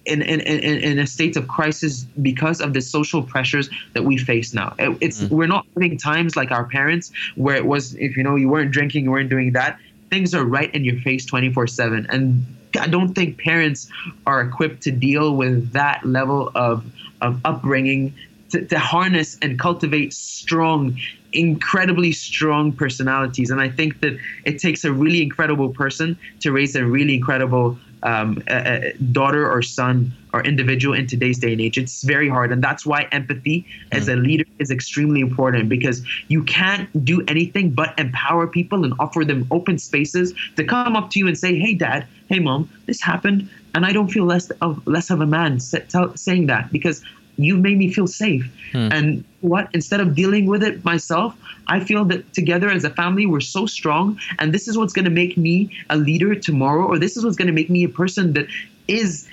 [0.07, 4.19] in, in, in, in a state of crisis because of the social pressures that we
[4.19, 4.75] face now.
[4.79, 5.35] It- It's hmm.
[5.35, 8.71] we're not living times like our parents where it was if you know you weren't
[8.71, 9.79] drinking, you weren't doing that.
[10.15, 12.47] Things are right in your face 24/7 and
[12.79, 13.89] I don't think parents
[14.29, 16.85] are equipped to deal with that level of
[17.21, 18.15] of upbringing
[18.51, 20.97] to, to harness and cultivate strong
[21.33, 23.51] incredibly strong personalities.
[23.51, 27.77] And i think that it takes a really incredible person to raise a really incredible
[28.05, 31.79] um, a, a daughter or son or individual in today's day and age.
[31.79, 36.43] It's very hard and that's why empathy as a leader is extremely important because you
[36.45, 41.19] can't do anything but empower people and offer them open spaces to come up to
[41.19, 42.07] you and say hey dad.
[42.29, 42.71] Hey mom.
[42.87, 47.03] This happened and i don't feel less of less of a man saying that because
[47.37, 48.45] you've made me feel safe.
[48.73, 48.89] Hmm.
[48.93, 51.37] And what instead of dealing with it myself,
[51.69, 55.05] I feel that together as a family we're so strong, and this is what's going
[55.05, 57.89] to make me a leader tomorrow, or this is what's going to make me a
[57.89, 58.47] person that
[58.89, 59.29] is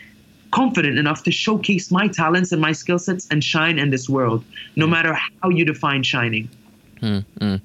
[0.51, 4.43] confident enough to showcase my talents and my skill sets and shine in this world,
[4.75, 4.91] no hmm.
[4.91, 6.49] matter how you define shining.
[6.99, 7.55] Hmm, hmm.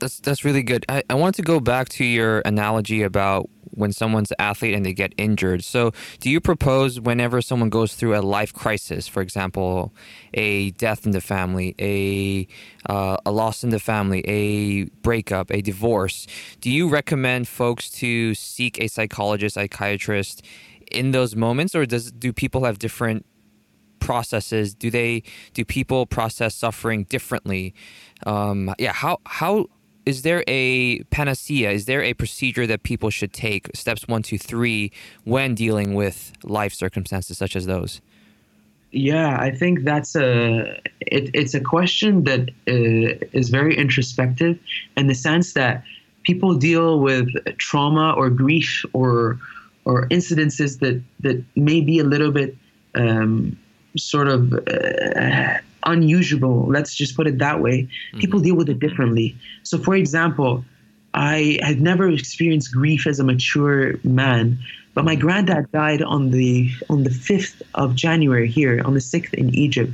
[0.00, 0.84] That's that's really good.
[0.88, 4.92] I, I wanted to go back to your analogy about when someone's athlete and they
[4.92, 5.62] get injured.
[5.64, 9.94] So, do you propose whenever someone goes through a life crisis, for example,
[10.34, 12.46] a death in the family, a
[12.90, 16.26] uh, a loss in the family, a breakup, a divorce,
[16.60, 20.42] do you recommend folks to seek a psychologist, psychiatrist
[20.90, 23.24] in those moments, or does do people have different
[24.00, 24.74] processes?
[24.74, 25.22] Do they
[25.54, 27.74] do people process suffering differently?
[28.26, 29.66] Um, yeah, how how
[30.10, 31.70] is there a panacea?
[31.70, 33.62] Is there a procedure that people should take?
[33.82, 34.90] Steps one, two, three,
[35.24, 37.92] when dealing with life circumstances such as those.
[38.90, 40.32] Yeah, I think that's a
[41.16, 42.42] it, it's a question that
[42.74, 44.58] uh, is very introspective
[44.96, 45.84] in the sense that
[46.24, 47.28] people deal with
[47.66, 49.38] trauma or grief or
[49.84, 52.56] or incidences that that may be a little bit
[52.96, 53.56] um,
[53.96, 56.66] sort of uh, unusual.
[56.66, 57.82] Let's just put it that way.
[57.82, 58.18] Mm-hmm.
[58.18, 59.36] People deal with it differently.
[59.62, 60.64] So, for example,
[61.14, 64.58] I had never experienced grief as a mature man,
[64.94, 69.34] but my granddad died on the on the fifth of January here, on the sixth
[69.34, 69.92] in Egypt,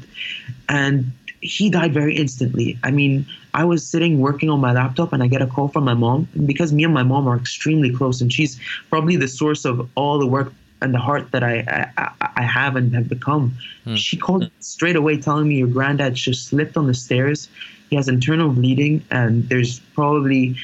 [0.69, 2.79] and he died very instantly.
[2.83, 5.85] I mean, I was sitting working on my laptop and I get a call from
[5.85, 6.29] my mom.
[6.45, 8.59] Because me and my mom are extremely close, and she's
[8.91, 12.77] probably the source of all the work and the heart that I I, I have
[12.77, 13.55] and have become.
[13.85, 13.97] Hmm.
[13.97, 17.49] She called straight away, telling me your granddad just slipped on the stairs.
[17.91, 20.57] He has internal bleeding, and there's probably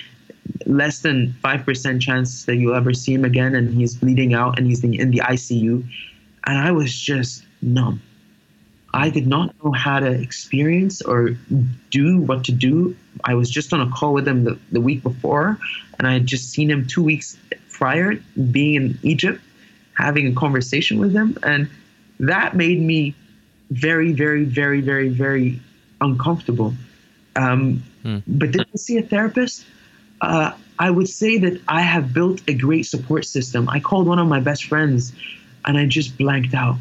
[0.66, 3.54] less than five percent chance that you'll ever see him again.
[3.54, 5.84] And he's bleeding out, and he's in the ICU.
[6.44, 8.02] And I was just numb.
[8.94, 11.30] I did not know how to experience or
[11.90, 12.94] do what to do.
[13.24, 15.58] I was just on a call with him the, the week before,
[15.98, 17.38] and I had just seen him two weeks
[17.70, 18.14] prior,
[18.50, 19.40] being in Egypt,
[19.94, 21.36] having a conversation with him.
[21.42, 21.68] And
[22.20, 23.14] that made me
[23.70, 25.60] very, very, very, very, very
[26.00, 26.74] uncomfortable.
[27.36, 27.82] Um,
[28.26, 29.64] But did I see a therapist?
[30.20, 33.68] Uh, I would say that I have built a great support system.
[33.68, 35.12] I called one of my best friends
[35.64, 36.76] and I just blanked out.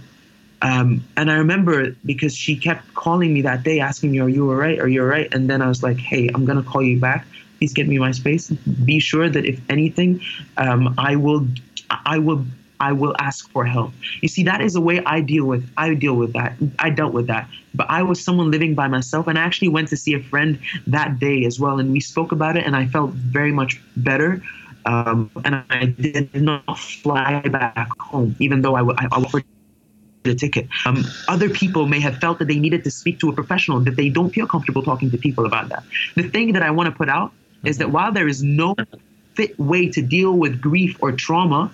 [0.63, 4.50] Um, and I remember because she kept calling me that day, asking me, "Are you
[4.50, 4.80] all right?
[4.80, 7.26] Are you all right?" And then I was like, "Hey, I'm gonna call you back.
[7.58, 8.50] Please get me my space.
[8.86, 10.21] Be sure that if anything,
[10.58, 11.47] um, I will,
[11.89, 12.45] I will,
[12.82, 13.91] I will ask for help."
[14.22, 15.63] You see, that is the way I deal with.
[15.78, 16.52] I deal with that.
[16.80, 17.48] I dealt with that.
[17.74, 20.60] But I was someone living by myself, and I actually went to see a friend
[20.88, 24.41] that day as well, and we spoke about it, and I felt very much better.
[24.86, 29.46] Um, and I did not fly back home, even though I, I, I offered
[30.24, 30.67] the ticket.
[30.86, 33.96] Um, other people may have felt that they needed to speak to a professional, that
[33.96, 35.84] they don't feel comfortable talking to people about that.
[36.15, 37.32] The thing that I want to put out
[37.63, 38.76] is that while there is no
[39.36, 41.72] fit way to deal with grief or trauma,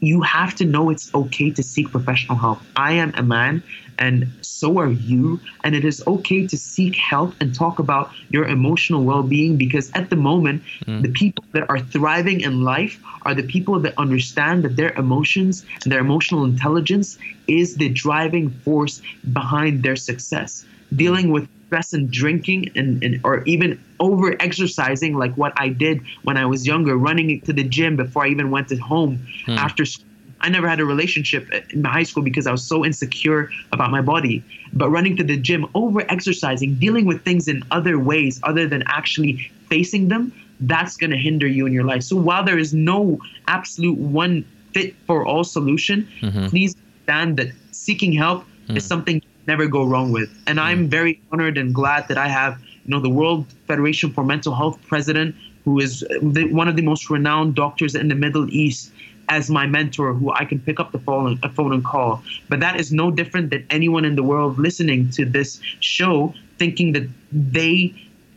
[0.00, 2.60] you have to know it's okay to seek professional help.
[2.76, 3.62] I am a man,
[3.98, 5.40] and so are you.
[5.64, 9.90] And it is okay to seek help and talk about your emotional well being because
[9.94, 11.02] at the moment, mm.
[11.02, 15.64] the people that are thriving in life are the people that understand that their emotions
[15.82, 20.64] and their emotional intelligence is the driving force behind their success.
[20.94, 26.00] Dealing with stress and drinking and, and or even over exercising like what I did
[26.22, 29.52] when I was younger, running to the gym before I even went to home hmm.
[29.52, 30.06] after school.
[30.40, 34.00] I never had a relationship in high school because I was so insecure about my
[34.00, 34.42] body.
[34.72, 38.84] But running to the gym, over exercising, dealing with things in other ways other than
[38.86, 42.04] actually facing them, that's going to hinder you in your life.
[42.04, 46.46] So while there is no absolute one fit for all solution, mm-hmm.
[46.46, 48.76] please understand that seeking help hmm.
[48.76, 50.30] is something never go wrong with.
[50.46, 54.22] And I'm very honored and glad that I have, you know, the World Federation for
[54.22, 55.34] Mental Health president,
[55.64, 58.92] who is the, one of the most renowned doctors in the Middle East,
[59.28, 62.22] as my mentor, who I can pick up the phone, a phone and call.
[62.48, 66.92] But that is no different than anyone in the world listening to this show, thinking
[66.92, 67.94] that they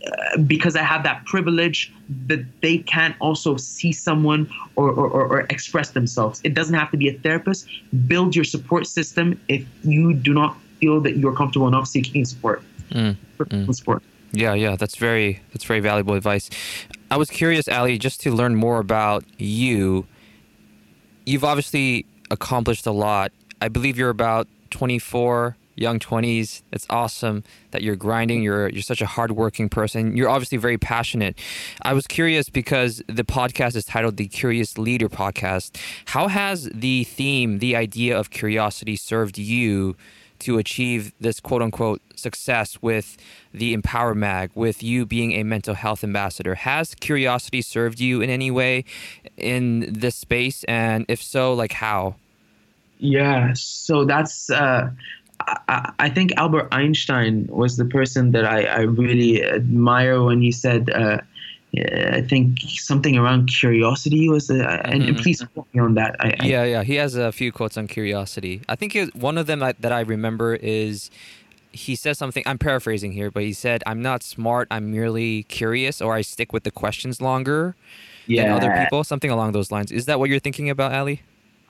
[0.08, 1.94] uh, because I have that privilege
[2.26, 6.42] that they can also see someone or, or, or, or express themselves.
[6.44, 7.68] It doesn't have to be a therapist.
[8.08, 12.62] Build your support system if you do not feel that you're comfortable enough seeking support.
[12.90, 13.18] Mm, mm.
[13.38, 14.04] Professional support.
[14.34, 16.50] Yeah, yeah, that's very that's very valuable advice.
[17.10, 20.08] I was curious, Ali, just to learn more about you.
[21.26, 23.32] You've obviously accomplished a lot.
[23.62, 26.62] I believe you're about 24 young 20s.
[26.72, 28.42] It's awesome that you're grinding.
[28.42, 30.16] You're you're such a hardworking person.
[30.16, 31.38] You're obviously very passionate.
[31.82, 35.78] I was curious because the podcast is titled the Curious Leader Podcast.
[36.06, 39.96] How has the theme, the idea of curiosity served you
[40.42, 43.18] to achieve this quote unquote success with
[43.54, 46.56] the Empower Mag, with you being a mental health ambassador?
[46.56, 48.86] Has curiosity served you in any way
[49.38, 50.64] in this space?
[50.66, 52.16] And if so, like how?
[53.00, 54.92] Yeah, so that's uh,
[55.68, 60.52] I, I, think Albert Einstein was the person that I, I really admire when he
[60.52, 61.22] said, uh,
[61.78, 65.02] I think something around curiosity was, the, mm-hmm.
[65.02, 66.18] and, please quote me on that.
[66.20, 68.62] I, yeah, yeah, he has a few quotes on curiosity.
[68.68, 71.10] I think one of them that I remember is
[71.72, 72.44] he says something.
[72.46, 74.68] I'm paraphrasing here, but he said, "I'm not smart.
[74.70, 77.76] I'm merely curious, or I stick with the questions longer."
[78.28, 78.44] Yeah.
[78.44, 79.92] than other people, something along those lines.
[79.92, 81.22] Is that what you're thinking about, Ali?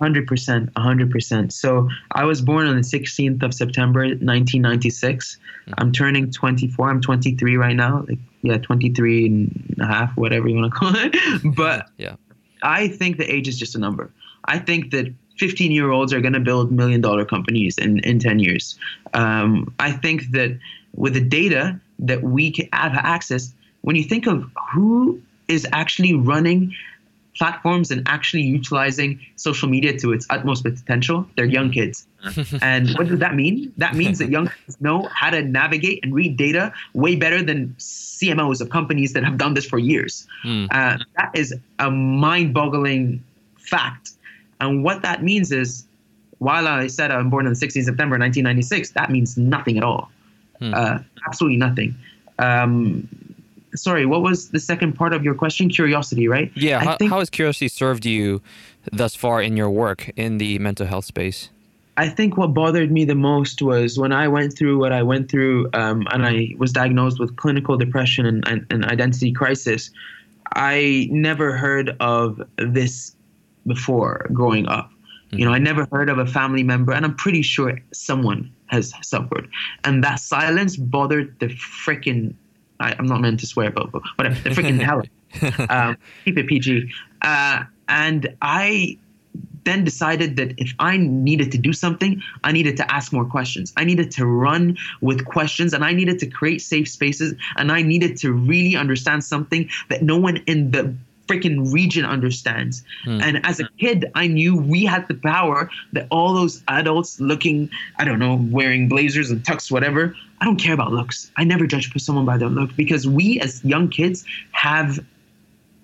[0.01, 1.53] Hundred percent, hundred percent.
[1.53, 5.37] So I was born on the 16th of September, 1996.
[5.37, 5.73] Mm-hmm.
[5.77, 6.89] I'm turning 24.
[6.89, 8.03] I'm 23 right now.
[8.07, 11.55] Like, yeah, 23 and a half, whatever you want to call it.
[11.55, 12.15] but yeah,
[12.63, 14.11] I think the age is just a number.
[14.45, 18.19] I think that 15 year olds are going to build million dollar companies in, in
[18.19, 18.77] 10 years.
[19.13, 20.57] Um, I think that
[20.95, 26.73] with the data that we have access, when you think of who is actually running
[27.35, 32.05] platforms and actually utilizing social media to its utmost potential, they're young kids.
[32.61, 33.73] and what does that mean?
[33.77, 37.75] That means that young kids know how to navigate and read data way better than
[37.79, 40.27] CMOs of companies that have done this for years.
[40.45, 40.67] Mm.
[40.71, 43.23] Uh, that is a mind boggling
[43.57, 44.11] fact.
[44.59, 45.85] And what that means is,
[46.37, 49.83] while I said I'm born on the 16th of September 1996, that means nothing at
[49.83, 50.11] all.
[50.59, 50.73] Mm.
[50.75, 51.95] Uh, absolutely nothing.
[52.37, 53.07] Um,
[53.75, 55.69] sorry, what was the second part of your question?
[55.69, 56.51] Curiosity, right?
[56.55, 56.83] Yeah.
[56.83, 58.41] How, think, how has curiosity served you
[58.91, 61.49] thus far in your work in the mental health space?
[61.97, 65.29] I think what bothered me the most was when I went through what I went
[65.29, 69.91] through um, and I was diagnosed with clinical depression and, and, and identity crisis.
[70.55, 73.15] I never heard of this
[73.67, 74.89] before growing up.
[74.89, 75.39] Mm-hmm.
[75.39, 78.93] You know, I never heard of a family member, and I'm pretty sure someone has
[79.01, 79.49] suffered.
[79.83, 82.33] And that silence bothered the freaking
[82.81, 84.35] I, am not meant to swear, but, but whatever.
[84.41, 85.03] The freaking hell.
[85.69, 86.91] Um, keep it PG.
[87.21, 88.97] Uh, and I
[89.63, 93.73] then decided that if I needed to do something, I needed to ask more questions.
[93.77, 97.81] I needed to run with questions and I needed to create safe spaces and I
[97.81, 100.95] needed to really understand something that no one in the
[101.31, 102.83] freaking region understands.
[103.05, 103.21] Hmm.
[103.21, 107.69] And as a kid, I knew we had the power that all those adults looking,
[107.97, 111.31] I don't know, wearing blazers and tux, whatever, I don't care about looks.
[111.37, 114.99] I never judge someone by their look because we as young kids have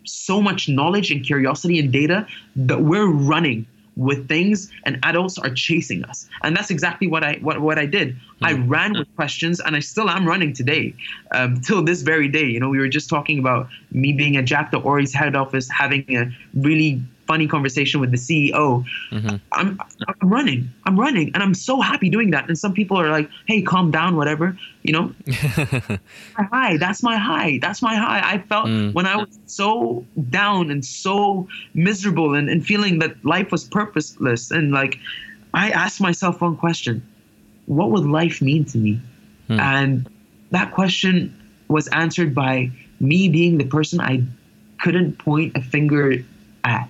[0.04, 2.26] so much knowledge and curiosity and data
[2.56, 3.68] that we're running
[3.98, 7.86] with things and adults are chasing us and that's exactly what i what, what i
[7.86, 8.46] did mm-hmm.
[8.46, 8.70] i hmm.
[8.70, 10.94] ran with questions and i still am running today
[11.32, 14.46] um, till this very day you know we were just talking about me being at
[14.46, 18.86] jack the ori's head office having a really funny conversation with the CEO.
[19.12, 19.36] Mm-hmm.
[19.52, 22.48] I'm, I'm running, I'm running, and I'm so happy doing that.
[22.48, 25.14] And some people are like, "Hey, calm down, whatever." You know,
[26.38, 26.78] high.
[26.78, 27.60] That's my high.
[27.62, 28.22] That's my high.
[28.24, 28.94] I felt mm.
[28.94, 34.50] when I was so down and so miserable and, and feeling that life was purposeless.
[34.50, 34.98] And like,
[35.54, 37.06] I asked myself one question:
[37.66, 39.02] What would life mean to me?
[39.50, 39.60] Mm.
[39.60, 40.10] And
[40.52, 41.34] that question
[41.68, 44.24] was answered by me being the person I
[44.80, 46.24] couldn't point a finger
[46.64, 46.90] at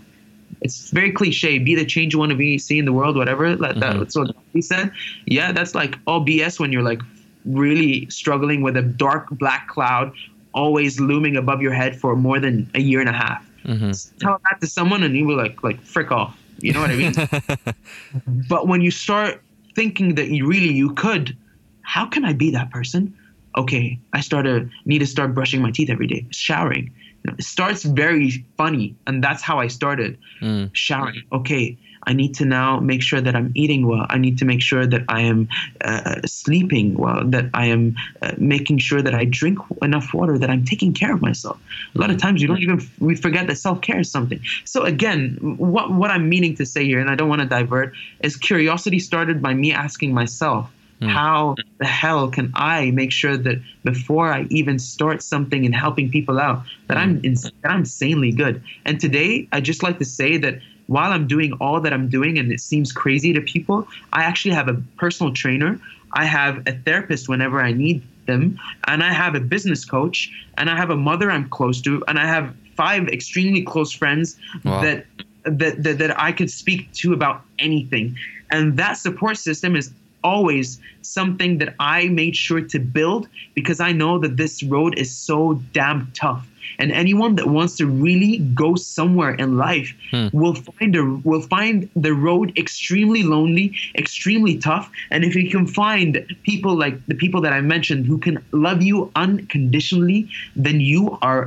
[0.62, 1.60] it's very cliche.
[1.60, 3.56] Be the change you want to be, see in the world, whatever.
[3.56, 4.00] That, mm-hmm.
[4.00, 4.92] That's what he said.
[5.26, 7.02] Yeah, that's like all BS when you're like
[7.46, 10.14] really struggling with a dark black cloud
[10.54, 13.48] always looming above your head for more than a year and a half.
[13.66, 13.92] Mm-hmm.
[14.20, 16.38] Tell that to someone and you will like like frick off.
[16.60, 17.14] You know what I mean?
[18.50, 19.42] but when you start
[19.76, 21.38] thinking that you really you could,
[21.82, 23.16] how can I be that person?
[23.56, 26.92] Okay, I start to need to start brushing my teeth every day, showering
[27.40, 30.70] starts very funny and that's how i started mm.
[30.74, 34.06] showering okay i need to now make sure that i'm eating well.
[34.10, 35.50] I need to make sure that i am
[35.82, 40.50] uh, sleeping well that i am uh, making sure that i drink enough water that
[40.50, 41.60] i'm taking care of myself.
[41.96, 44.40] A lot of times you don't even we forget that self-care is something.
[44.66, 47.94] So again what what i'm meaning to say here and i don't want to divert
[48.22, 50.70] is curiosity started by me asking myself
[51.02, 51.10] Mm.
[51.10, 56.10] How the hell can I make sure that before I even start something and helping
[56.10, 57.02] people out, that mm.
[57.02, 58.64] I'm ins- that I'm insanely good?
[58.86, 62.40] And today, I just like to say that while I'm doing all that I'm doing,
[62.40, 65.80] and it seems crazy to people, I actually have a personal trainer.
[66.14, 70.70] I have a therapist whenever I need them, and I have a business coach, and
[70.70, 74.82] I have a mother I'm close to, and I have five extremely close friends wow.
[74.82, 75.06] that,
[75.44, 78.18] that that that I could speak to about anything.
[78.50, 79.92] And that support system is
[80.34, 80.68] always
[81.02, 83.24] something that I made sure to build
[83.60, 85.38] because I know that this road is so
[85.80, 86.44] damn tough.
[86.80, 90.28] And anyone that wants to really go somewhere in life Hmm.
[90.40, 91.76] will find a will find
[92.06, 93.68] the road extremely lonely,
[94.04, 94.86] extremely tough.
[95.14, 96.10] And if you can find
[96.50, 98.36] people like the people that I mentioned who can
[98.68, 100.20] love you unconditionally,
[100.66, 101.44] then you are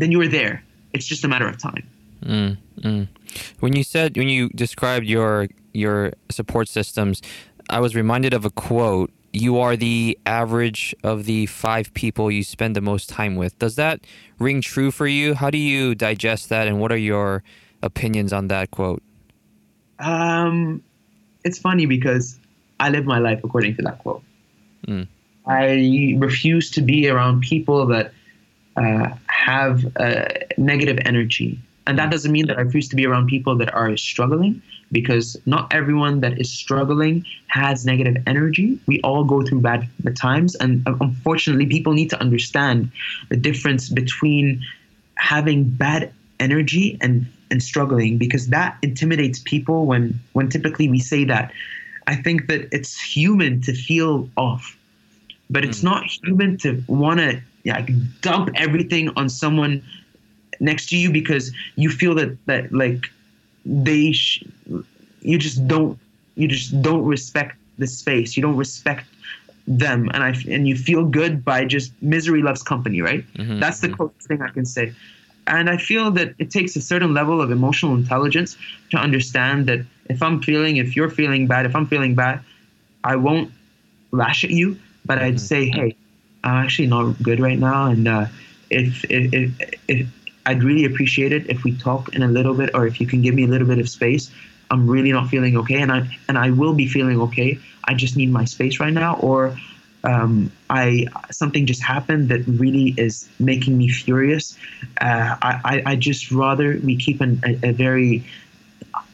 [0.00, 0.54] then you're there.
[0.94, 1.84] It's just a matter of time.
[2.24, 3.04] Mm, mm.
[3.60, 7.22] When you said when you described your your support systems,
[7.70, 9.10] I was reminded of a quote.
[9.32, 13.58] You are the average of the five people you spend the most time with.
[13.58, 14.00] Does that
[14.38, 15.34] ring true for you?
[15.34, 17.42] How do you digest that, and what are your
[17.82, 19.02] opinions on that quote?
[19.98, 20.82] Um,
[21.44, 22.38] it's funny because
[22.78, 24.22] I live my life according to that quote.
[24.86, 25.06] Mm.
[25.46, 28.12] I refuse to be around people that
[28.76, 31.58] uh, have uh, negative energy.
[31.86, 34.62] And that doesn't mean that I refuse to be around people that are struggling
[34.92, 38.78] because not everyone that is struggling has negative energy.
[38.86, 40.54] We all go through bad times.
[40.56, 42.90] And uh, unfortunately, people need to understand
[43.30, 44.62] the difference between
[45.16, 51.24] having bad energy and, and struggling because that intimidates people when, when typically we say
[51.24, 51.52] that.
[52.06, 54.76] I think that it's human to feel off,
[55.48, 57.90] but it's not human to want to like
[58.20, 59.82] dump everything on someone
[60.58, 63.10] next to you because you feel that that like
[63.64, 64.44] they sh-
[65.20, 65.98] you just don't
[66.34, 68.36] you just don't respect the space.
[68.36, 69.06] You don't respect
[69.66, 70.10] them.
[70.14, 73.24] And i and you feel good by just misery loves company right?
[73.36, 74.92] Mhm, that's the closest thing i can say.
[75.46, 78.56] And i feel that it takes a certain level of emotional intelligence
[78.90, 82.40] to understand that if i'm feeling if you're feeling bad if i'm feeling bad
[83.04, 83.50] i won't
[84.12, 85.40] lash at you but i'd Mhm.
[85.50, 85.96] say hey
[86.44, 87.86] i'm actually not good right now.
[87.86, 88.26] And uh,
[88.70, 89.50] if, if, if,
[89.88, 90.06] if
[90.46, 93.22] I'd really appreciate it if we talk in a little bit, or if you can
[93.22, 94.30] give me a little bit of space.
[94.70, 97.58] I'm really not feeling okay, and I and I will be feeling okay.
[97.84, 99.56] I just need my space right now, or
[100.04, 104.56] um, I something just happened that really is making me furious.
[105.00, 108.24] Uh, I, I I just rather we keep an, a, a very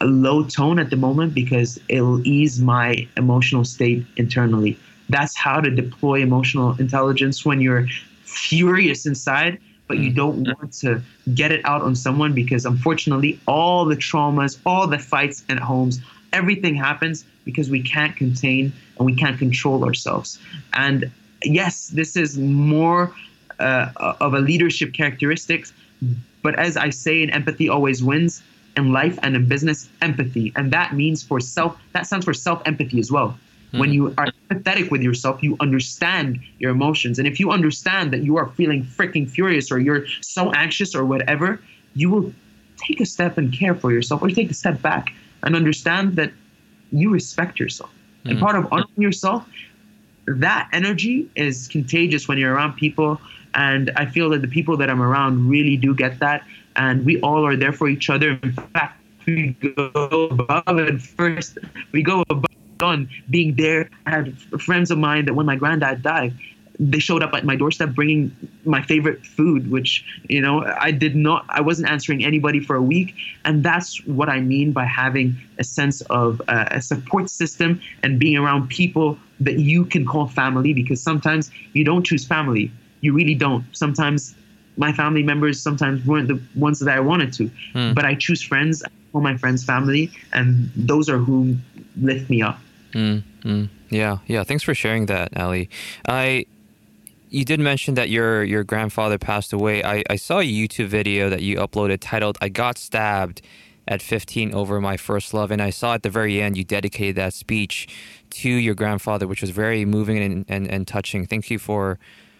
[0.00, 4.78] low tone at the moment because it'll ease my emotional state internally.
[5.08, 7.86] That's how to deploy emotional intelligence when you're
[8.24, 9.58] furious inside,
[9.88, 11.02] but you don't want to
[11.34, 16.00] get it out on someone because unfortunately, all the traumas, all the fights at homes,
[16.32, 20.38] everything happens because we can't contain and we can't control ourselves.
[20.74, 21.10] And
[21.42, 23.12] yes, this is more
[23.58, 25.72] uh, of a leadership characteristics,
[26.42, 28.42] but as I say, in empathy always wins
[28.76, 30.52] in life and in business, empathy.
[30.54, 33.36] And that means for self, that stands for self empathy as well.
[33.72, 37.18] When you are empathetic with yourself, you understand your emotions.
[37.18, 41.04] And if you understand that you are feeling freaking furious or you're so anxious or
[41.04, 41.60] whatever,
[41.94, 42.32] you will
[42.78, 45.12] take a step and care for yourself or take a step back
[45.42, 46.32] and understand that
[46.92, 47.90] you respect yourself.
[48.24, 48.40] And Mm.
[48.40, 49.46] part of honoring yourself,
[50.26, 53.20] that energy is contagious when you're around people.
[53.54, 56.44] And I feel that the people that I'm around really do get that.
[56.76, 58.38] And we all are there for each other.
[58.42, 61.58] In fact, we go above and first,
[61.92, 62.44] we go above
[62.82, 63.88] on being there.
[64.06, 66.34] I had friends of mine that when my granddad died,
[66.80, 68.30] they showed up at my doorstep bringing
[68.64, 72.82] my favorite food, which, you know, I did not, I wasn't answering anybody for a
[72.82, 73.14] week.
[73.44, 78.20] And that's what I mean by having a sense of uh, a support system and
[78.20, 82.70] being around people that you can call family because sometimes you don't choose family.
[83.00, 83.64] You really don't.
[83.72, 84.36] Sometimes
[84.76, 87.94] my family members sometimes weren't the ones that I wanted to, Hmm.
[87.94, 91.56] but I choose friends, I call my friends family, and those are who
[92.00, 92.60] lift me up.
[92.92, 93.68] Mm, mm.
[93.90, 94.44] Yeah, yeah.
[94.44, 95.68] Thanks for sharing that, Ali.
[96.06, 96.46] I,
[97.30, 99.84] you did mention that your your grandfather passed away.
[99.84, 103.42] I, I saw a YouTube video that you uploaded titled "I Got Stabbed
[103.86, 107.16] at 15 over my first love," and I saw at the very end you dedicated
[107.16, 107.88] that speech
[108.30, 111.26] to your grandfather, which was very moving and and, and touching.
[111.26, 111.98] Thank you for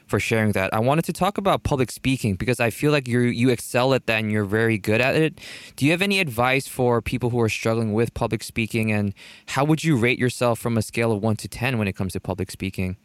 [0.09, 0.73] for sharing that.
[0.73, 4.07] I wanted to talk about public speaking because I feel like you you excel at
[4.07, 5.41] that and you're very good at it.
[5.77, 9.15] Do you have any advice for people who are struggling with public speaking and
[9.47, 12.13] how would you rate yourself from a scale of 1 to 10 when it comes
[12.15, 12.97] to public speaking?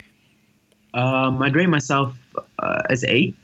[0.94, 2.16] Um, I'd rate myself
[2.60, 3.36] uh, as eight.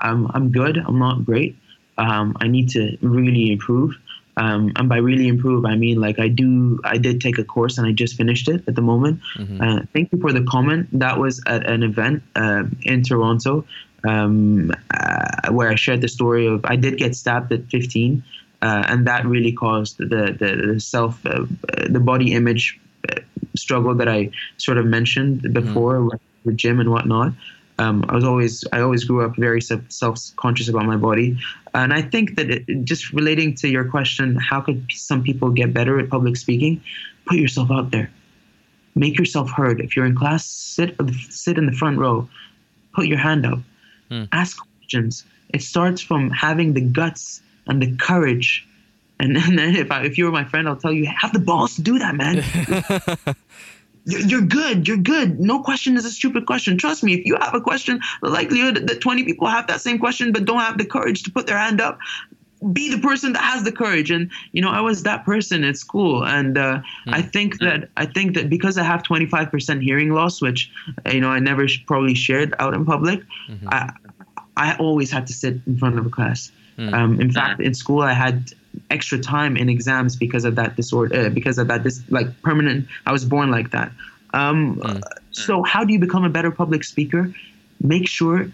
[0.00, 0.78] I'm I'm good.
[0.78, 1.56] I'm not great.
[1.98, 3.94] Um, I need to really improve.
[4.38, 6.78] Um, and by really improve, I mean like I do.
[6.84, 9.20] I did take a course and I just finished it at the moment.
[9.36, 9.60] Mhm.
[9.60, 10.88] Uh, thank you for the comment.
[11.04, 13.64] That was at an event uh, in Toronto
[14.04, 18.22] um, uh, where I shared the story of I did get stabbed at 15,
[18.62, 21.44] uh, and that really caused the the, the self uh,
[21.88, 22.78] the body image
[23.10, 23.20] uh,
[23.56, 27.32] struggle that I sort of mentioned before with the gym and whatnot.
[27.78, 31.38] Um, I was always I always grew up very self conscious about my body,
[31.74, 35.72] and I think that it, just relating to your question, how could some people get
[35.72, 36.82] better at public speaking?
[37.26, 38.10] Put yourself out there
[38.98, 39.80] make yourself heard.
[39.80, 40.96] If you're in class, sit
[41.30, 42.28] sit in the front row,
[42.92, 43.60] put your hand up,
[44.10, 44.24] Hmm.
[44.32, 45.24] ask questions.
[45.50, 48.66] It starts from having the guts and the courage.
[49.20, 51.38] And, and then if I, if you were my friend, I'll tell you have the
[51.38, 52.42] balls to do that, man.
[54.08, 54.88] You're, good.
[54.88, 55.38] You're good.
[55.38, 56.78] No question is a stupid question.
[56.78, 57.14] Trust me.
[57.14, 60.44] If you have a question, the likelihood that 20 people have that same question but
[60.44, 61.98] don't have the courage to put their hand up,
[62.72, 64.10] be the person that has the courage.
[64.10, 68.06] And you know, I was that person at school, and uh, I think that I
[68.06, 70.70] think that because I have 25% hearing loss, which
[71.12, 73.20] you know I never sh- probably shared out in public,
[73.68, 73.92] I
[74.56, 76.50] I always had to sit in front of a class.
[76.94, 78.52] Um, in fact, in school, I had
[78.90, 82.86] extra time in exams because of that disorder, uh, because of that this like permanent.
[83.06, 83.92] I was born like that.
[84.34, 85.00] Um, uh,
[85.30, 87.32] so, how do you become a better public speaker?
[87.80, 88.50] Make sure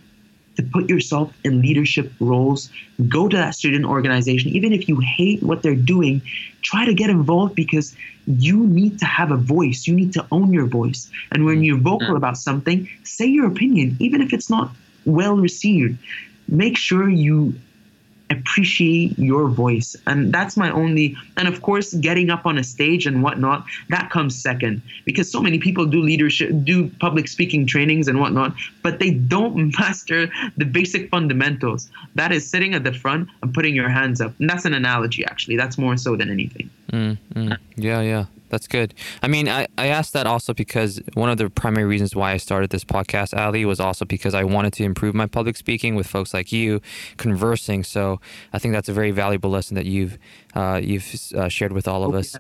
[0.56, 2.70] to put yourself in leadership roles.
[3.08, 6.22] Go to that student organization, even if you hate what they're doing.
[6.62, 7.96] Try to get involved because
[8.26, 9.86] you need to have a voice.
[9.86, 11.10] You need to own your voice.
[11.32, 14.70] And when you're vocal about something, say your opinion, even if it's not
[15.04, 15.98] well received.
[16.48, 17.54] Make sure you
[18.30, 19.96] appreciate your voice.
[20.06, 24.10] And that's my only and of course getting up on a stage and whatnot that
[24.10, 24.82] comes second.
[25.04, 29.74] Because so many people do leadership do public speaking trainings and whatnot but they don't
[29.78, 31.90] master the basic fundamentals.
[32.14, 34.32] That is sitting at the front and putting your hands up.
[34.38, 35.56] And that's an analogy actually.
[35.56, 36.70] That's more so than anything.
[36.92, 37.58] Mm, mm.
[37.76, 38.24] Yeah, yeah,
[38.54, 38.94] that's good.
[39.20, 42.36] I mean, I, I asked that also because one of the primary reasons why I
[42.36, 46.06] started this podcast, Ali, was also because I wanted to improve my public speaking with
[46.06, 46.80] folks like you,
[47.16, 47.82] conversing.
[47.82, 48.20] So
[48.52, 50.18] I think that's a very valuable lesson that you've
[50.54, 52.36] uh, you've uh, shared with all of us.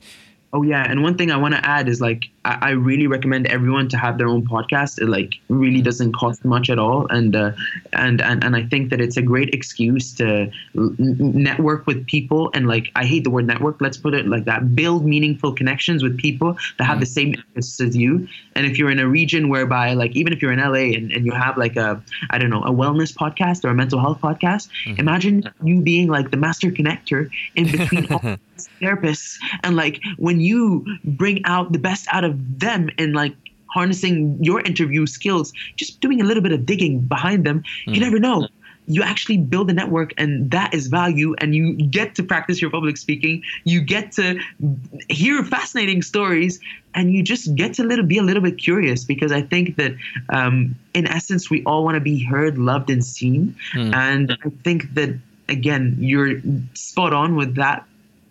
[0.54, 3.48] Oh yeah, and one thing I want to add is like I, I really recommend
[3.48, 5.00] everyone to have their own podcast.
[5.02, 7.50] It like really doesn't cost much at all, and uh,
[7.92, 12.52] and and and I think that it's a great excuse to network with people.
[12.54, 13.80] And like I hate the word network.
[13.80, 17.80] Let's put it like that: build meaningful connections with people that have the same interests
[17.80, 18.28] as you.
[18.56, 21.26] And if you're in a region whereby like even if you're in LA and, and
[21.26, 24.68] you have like a I don't know a wellness podcast or a mental health podcast,
[24.86, 25.00] mm-hmm.
[25.00, 28.20] imagine you being like the master connector in between all
[28.80, 29.38] therapists.
[29.62, 33.34] And like when you bring out the best out of them and like
[33.74, 38.00] harnessing your interview skills just doing a little bit of digging behind them you mm.
[38.00, 38.46] never know
[38.86, 42.70] you actually build a network and that is value and you get to practice your
[42.70, 44.38] public speaking you get to
[45.08, 46.60] hear fascinating stories
[46.94, 49.92] and you just get to little, be a little bit curious because i think that
[50.28, 54.92] um, in essence we all want to be heard loved and seen and i think
[54.94, 55.16] that
[55.48, 56.40] again you're
[56.74, 57.86] spot on with that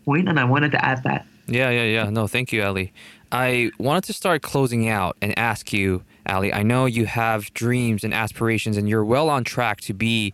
[0.05, 2.09] point and i wanted to add that Yeah, yeah, yeah.
[2.09, 2.93] No, thank you, Ali.
[3.31, 6.53] I wanted to start closing out and ask you, Ali.
[6.53, 10.33] I know you have dreams and aspirations, and you're well on track to be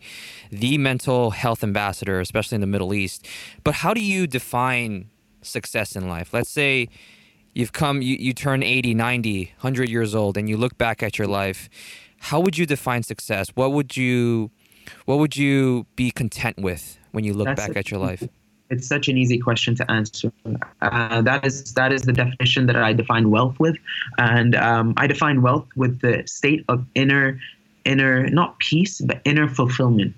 [0.51, 3.27] the mental health ambassador, especially in the Middle East.
[3.63, 5.09] But how do you define
[5.41, 6.33] success in life?
[6.33, 6.89] Let's say
[7.53, 11.17] you've come, you, you turn 80, 90, 100 years old, and you look back at
[11.17, 11.69] your life.
[12.19, 13.49] How would you define success?
[13.55, 14.51] What would you,
[15.05, 18.27] what would you be content with when you look That's back a- at your life?
[18.70, 20.32] It's such an easy question to answer.
[20.82, 23.78] Uh, that is that is the definition that I define wealth with,
[24.17, 27.39] and um, I define wealth with the state of inner,
[27.86, 30.13] inner not peace but inner fulfillment.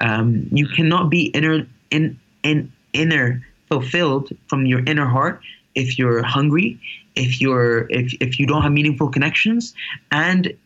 [0.00, 5.40] Um, you cannot be inner in in inner fulfilled from your inner heart
[5.74, 6.80] if you're hungry,
[7.16, 9.74] if you're if if you don't have meaningful connections,
[10.10, 10.56] and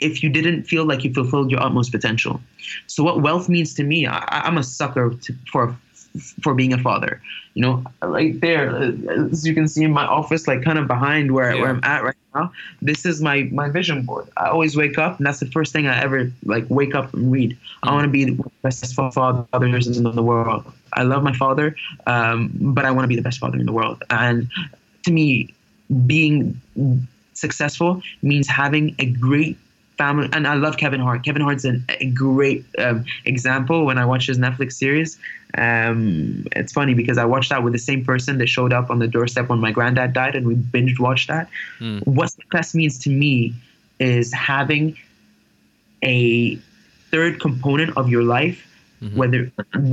[0.00, 2.40] if you didn't feel like you fulfilled your utmost potential.
[2.86, 5.76] So what wealth means to me, I, I'm a sucker to, for
[6.42, 7.20] for being a father.
[7.54, 8.76] You know, right there,
[9.30, 11.62] as you can see in my office, like kind of behind where, Yeah.
[11.62, 12.52] where I'm at right now.
[12.80, 14.28] This is my my vision board.
[14.36, 17.30] I always wake up, and that's the first thing I ever like wake up and
[17.32, 17.56] read.
[17.82, 20.64] I want to be the best fa- fathers in the world.
[20.92, 21.74] I love my father,
[22.06, 24.02] um, but I want to be the best father in the world.
[24.10, 24.48] And
[25.04, 25.52] to me,
[26.06, 26.60] being
[27.34, 29.56] successful means having a great
[30.02, 30.28] family.
[30.32, 31.20] And I love Kevin Hart.
[31.26, 33.78] Kevin Hart's an, a great um, example.
[33.88, 35.10] When I watch his Netflix series,
[35.66, 38.98] um, it's funny because I watched that with the same person that showed up on
[39.04, 41.46] the doorstep when my granddad died, and we binge watched that.
[41.80, 42.06] Mm.
[42.06, 43.52] What success means to me
[43.98, 44.84] is having
[46.02, 46.56] a
[47.10, 48.58] third component of your life
[49.02, 49.14] Mhm.
[49.20, 49.40] whether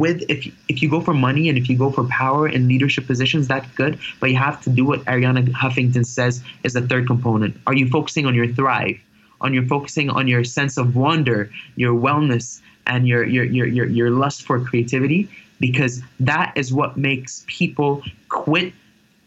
[0.03, 2.67] with if you- if you go for money and if you go for power in
[2.67, 6.33] leadership positions that's good but you have to do what arianna huffington says
[6.65, 8.97] is the third component are you focusing on your thrive
[9.41, 13.85] on your focusing on your sense of wonder your wellness and your your your your,
[13.85, 15.29] your lust for creativity
[15.59, 18.73] because that is what makes people quit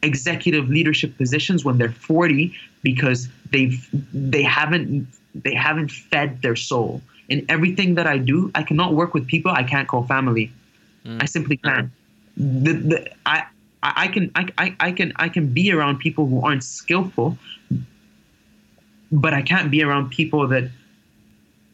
[0.02, 7.02] executive leadership positions when they're 40 because they've they haven't they haven't fed their soul.
[7.28, 10.50] In everything that i do i cannot work with people i can't call family.
[11.04, 11.22] Mm.
[11.22, 11.90] I simply can't.
[12.36, 13.44] The, the, I,
[13.82, 17.38] I I can I, I, I can I can be around people who aren't skillful
[19.12, 20.70] but I can't be around people that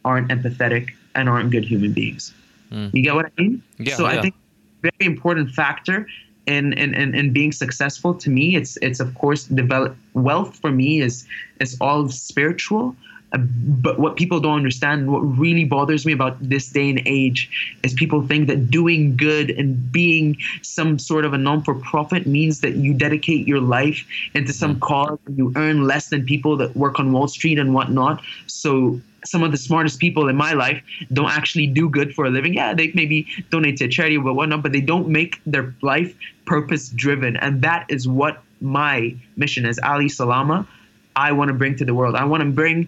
[0.05, 2.33] aren't empathetic and aren't good human beings.
[2.71, 2.93] Mm.
[2.93, 3.63] You get what I mean?
[3.77, 4.19] Yeah, so yeah.
[4.19, 4.35] I think
[4.81, 6.07] very important factor
[6.45, 10.71] in, in, in, in being successful to me it's it's of course develop wealth for
[10.71, 11.27] me is
[11.59, 12.95] is all spiritual
[13.31, 17.93] but what people don't understand what really bothers me about this day and age is
[17.93, 22.93] people think that doing good and being some sort of a non-for-profit means that you
[22.93, 24.79] dedicate your life into some mm-hmm.
[24.79, 28.99] cause and you earn less than people that work on wall street and whatnot so
[29.25, 32.53] some of the smartest people in my life don't actually do good for a living.
[32.53, 36.15] Yeah, they maybe donate to a charity or whatnot, but they don't make their life
[36.45, 37.35] purpose driven.
[37.35, 39.79] And that is what my mission is.
[39.83, 40.67] Ali Salama.
[41.17, 42.15] I want to bring to the world.
[42.15, 42.87] I want to bring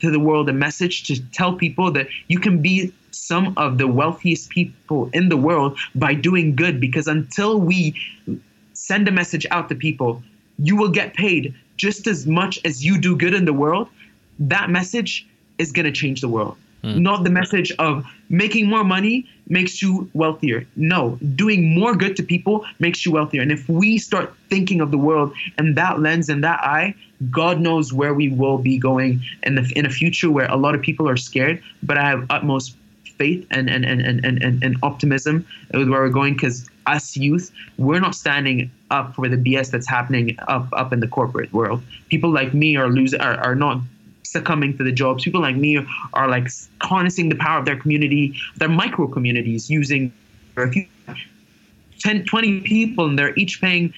[0.00, 3.86] to the world a message to tell people that you can be some of the
[3.86, 6.80] wealthiest people in the world by doing good.
[6.80, 7.94] Because until we
[8.72, 10.20] send a message out to people,
[10.58, 13.88] you will get paid just as much as you do good in the world.
[14.40, 15.26] That message
[15.58, 16.56] is going to change the world.
[16.82, 17.02] Hmm.
[17.02, 20.66] Not the message of making more money makes you wealthier.
[20.76, 23.42] No, doing more good to people makes you wealthier.
[23.42, 26.94] And if we start thinking of the world in that lens and that eye,
[27.30, 30.74] God knows where we will be going in the in a future where a lot
[30.74, 31.62] of people are scared.
[31.82, 32.76] But I have utmost
[33.18, 37.52] faith and and and and and, and optimism with where we're going because us youth,
[37.76, 41.82] we're not standing up for the BS that's happening up up in the corporate world.
[42.08, 43.82] People like me are losing are, are not
[44.22, 45.24] succumbing to the jobs.
[45.24, 46.48] People like me are like
[46.82, 50.12] harnessing the power of their community, their micro communities using
[50.56, 50.86] if you
[52.00, 53.92] 10, 20 people and they're each paying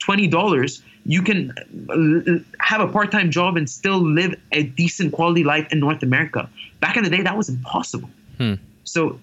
[0.00, 1.52] $20, you can
[1.90, 6.48] uh, have a part-time job and still live a decent quality life in North America.
[6.80, 8.08] Back in the day, that was impossible.
[8.38, 8.54] Hmm.
[8.84, 9.20] So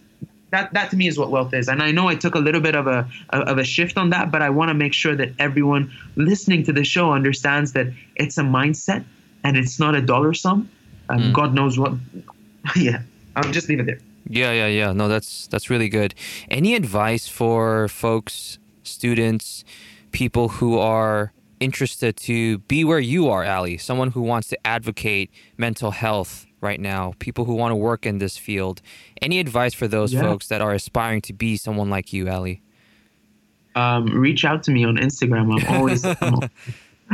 [0.52, 1.68] that that to me is what wealth is.
[1.68, 4.32] And I know I took a little bit of a of a shift on that,
[4.32, 8.38] but I want to make sure that everyone listening to the show understands that it's
[8.38, 9.04] a mindset
[9.44, 10.70] and it's not a dollar sum.
[11.10, 11.34] Um, Mm.
[11.34, 11.94] God knows what.
[12.76, 13.02] yeah,
[13.36, 14.00] I'll just leave it there.
[14.30, 14.94] Yeah, yeah, yeah.
[14.94, 16.14] No, that's that's really good.
[16.50, 19.66] Any advice for folks, students,
[20.12, 23.78] people who are interested to be where you are, Ali?
[23.78, 28.18] Someone who wants to advocate mental health right now, people who want to work in
[28.18, 28.82] this field.
[29.22, 30.22] Any advice for those Yeah.
[30.22, 32.62] folks that are aspiring to be someone like you, Ali?
[33.74, 35.45] um, reach out to me on Instagram.
[35.57, 36.49] I'm always, I'm, al-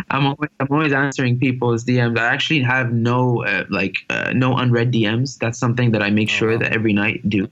[0.10, 2.18] I'm always, I'm always answering people's DMs.
[2.18, 5.38] I actually have no, uh, like, uh, no unread DMs.
[5.38, 6.58] That's something that I make Oh, sure wow.
[6.60, 7.48] that every night do.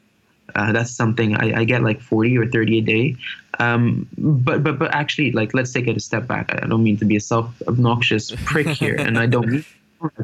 [0.54, 3.16] Uh, that's something I, I get like 40 or 30 a day.
[3.60, 6.54] Um, but, but, but actually, like, let's take it a step back.
[6.62, 9.66] I don't mean to be a self obnoxious prick here, and I don't mean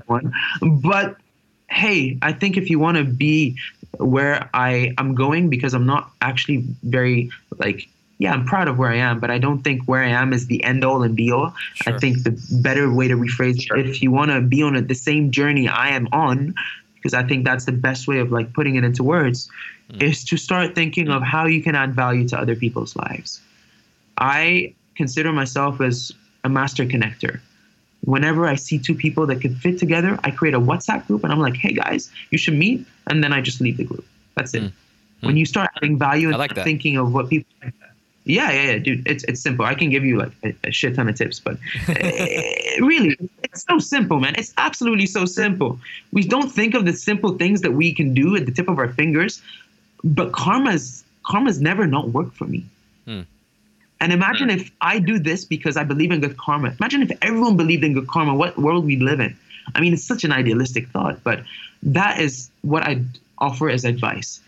[0.05, 0.33] one.
[0.61, 1.17] But
[1.69, 3.57] hey, I think if you want to be
[3.97, 8.91] where I am going, because I'm not actually very like, yeah, I'm proud of where
[8.91, 11.31] I am, but I don't think where I am is the end all and be
[11.31, 11.55] all.
[11.73, 11.95] Sure.
[11.95, 14.81] I think the better way to rephrase it, if you want to be on a,
[14.81, 16.53] the same journey I am on,
[17.01, 19.49] because I think that's the best way of like putting it into words,
[19.99, 23.41] is to start thinking of how you can add value to other people's lives.
[24.17, 26.11] I consider myself as
[26.43, 27.39] a master connector.
[28.05, 31.33] Whenever I see two people that could fit together, I create a WhatsApp group and
[31.33, 32.85] I'm like, hey guys, you should meet.
[33.07, 34.05] And then I just leave the group.
[34.35, 34.63] That's it.
[34.63, 34.71] Mm.
[35.21, 37.51] When you start adding value and like thinking of what people
[38.25, 39.07] yeah, yeah, yeah, dude.
[39.07, 39.65] It's it's simple.
[39.65, 41.57] I can give you like a, a shit ton of tips, but
[41.87, 44.35] eh, really, it's so simple, man.
[44.37, 45.79] It's absolutely so simple.
[46.11, 48.77] We don't think of the simple things that we can do at the tip of
[48.77, 49.41] our fingers,
[50.03, 52.63] but karma's karma's never not worked for me.
[53.05, 53.21] Hmm.
[53.99, 56.73] And imagine if I do this because I believe in good karma.
[56.79, 59.35] Imagine if everyone believed in good karma, what world we live in.
[59.75, 61.43] I mean, it's such an idealistic thought, but
[61.83, 63.05] that is what I'd
[63.37, 64.41] offer as advice.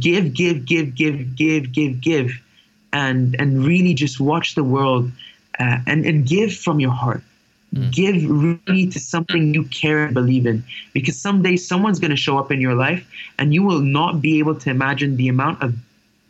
[0.00, 2.40] Give, give, give, give, give, give, give
[2.92, 5.10] and and really just watch the world
[5.58, 7.22] uh, and and give from your heart.
[7.90, 10.64] Give really to something you care and believe in.
[10.94, 13.06] Because someday someone's going to show up in your life
[13.38, 15.74] and you will not be able to imagine the amount of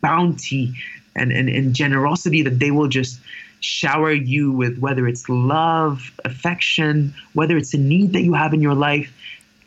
[0.00, 0.74] bounty
[1.14, 3.20] and, and, and generosity that they will just
[3.60, 8.60] shower you with whether it's love affection whether it's a need that you have in
[8.60, 9.12] your life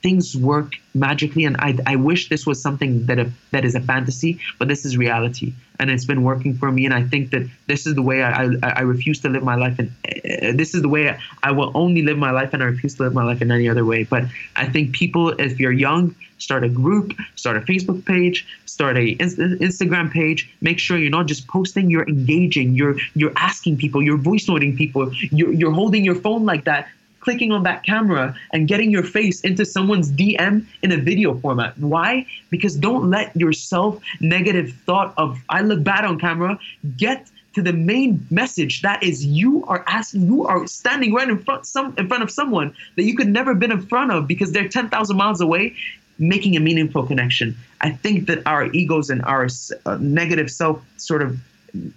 [0.01, 3.81] things work magically and I, I wish this was something that a, that is a
[3.81, 5.53] fantasy but this is reality.
[5.79, 8.45] And it's been working for me and i think that this is the way i,
[8.61, 11.71] I, I refuse to live my life and uh, this is the way i will
[11.73, 14.03] only live my life and i refuse to live my life in any other way.
[14.03, 14.25] But
[14.55, 19.15] i think people if you're young start a group start a facebook page start a
[19.19, 20.49] Inst- instagram page.
[20.61, 24.75] Make sure you're not just posting you're engaging you're you're asking people you're voice noting
[24.75, 26.87] people you're, you're holding your phone like that
[27.21, 31.77] clicking on that camera and getting your face into someone's DM in a video format.
[31.77, 32.25] Why?
[32.49, 36.59] Because don't let your self negative thought of I look bad on camera
[36.97, 41.37] get to the main message that is you are asking you are standing right in
[41.43, 44.51] front some in front of someone that you could never been in front of because
[44.51, 45.75] they're 10,000 miles away
[46.17, 49.47] making a meaningful connection i think that our egos and our
[49.85, 51.37] uh, negative self sort of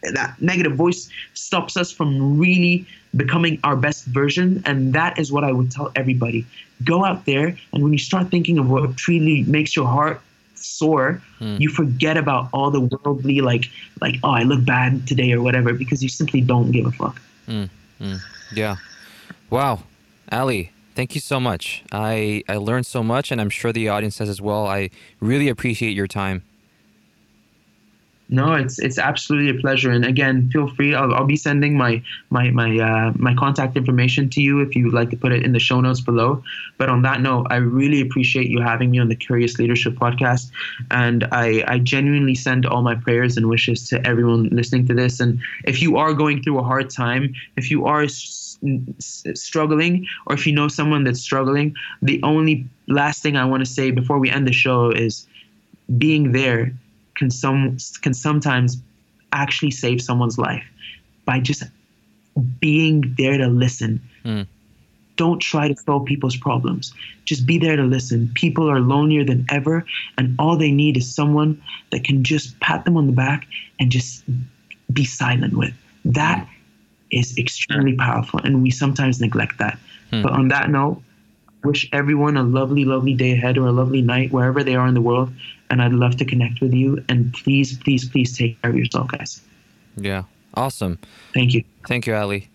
[0.02, 2.86] that negative voice stops us from really
[3.16, 4.62] becoming our best version.
[4.66, 6.46] And that is what i would tell everybody.
[6.84, 10.20] Go out there and when you start thinking of what truly makes your heart
[10.56, 11.60] soar mm.
[11.60, 13.66] you forget about all the worldly like
[14.00, 17.20] like oh i look bad today or whatever because you simply don't give a fuck.
[17.46, 17.68] Mm.
[18.00, 18.20] Mm.
[18.54, 18.76] yeah.
[19.50, 19.82] Wow.
[20.32, 21.84] Ali thank you so much.
[21.92, 24.66] I i learned so much and i'm sure the audience has as well.
[24.66, 24.90] I
[25.20, 26.42] really appreciate your time
[28.30, 29.90] no, it's it's absolutely a pleasure.
[29.90, 30.94] And again, feel free.
[30.94, 34.86] I'll, I'll be sending my my my uh, my contact information to you if you
[34.86, 36.42] would like to put it in the show notes below.
[36.78, 40.50] But on that note, I really appreciate you having me on the Curious Leadership podcast,
[40.90, 45.20] and I I genuinely send all my prayers and wishes to everyone listening to this.
[45.20, 48.06] And if you are going through a hard time, if you are
[48.88, 53.70] struggling, or if you know someone that's struggling, the only last thing I want to
[53.70, 55.26] say before we end the show is
[55.98, 56.72] being there
[57.16, 58.76] can some can sometimes
[59.32, 60.64] actually save someone's life
[61.24, 61.64] by just
[62.60, 64.00] being there to listen.
[64.24, 64.46] Mm.
[65.16, 66.92] Don't try to solve people's problems.
[67.24, 68.30] Just be there to listen.
[68.34, 69.84] People are lonelier than ever,
[70.18, 73.46] and all they need is someone that can just pat them on the back
[73.78, 74.24] and just
[74.92, 75.72] be silent with.
[76.04, 76.48] That
[77.10, 79.78] is extremely powerful, and we sometimes neglect that.
[80.10, 80.22] Hmm.
[80.22, 81.00] But on that note,
[81.62, 84.94] wish everyone a lovely, lovely day ahead or a lovely night wherever they are in
[84.94, 85.32] the world
[85.74, 87.04] and I'd love to connect with you.
[87.08, 89.40] And please, please, please take care of yourself, guys.
[89.96, 90.22] Yeah.
[90.54, 91.00] Awesome.
[91.32, 91.64] Thank you.
[91.88, 92.48] Thank you, Ali.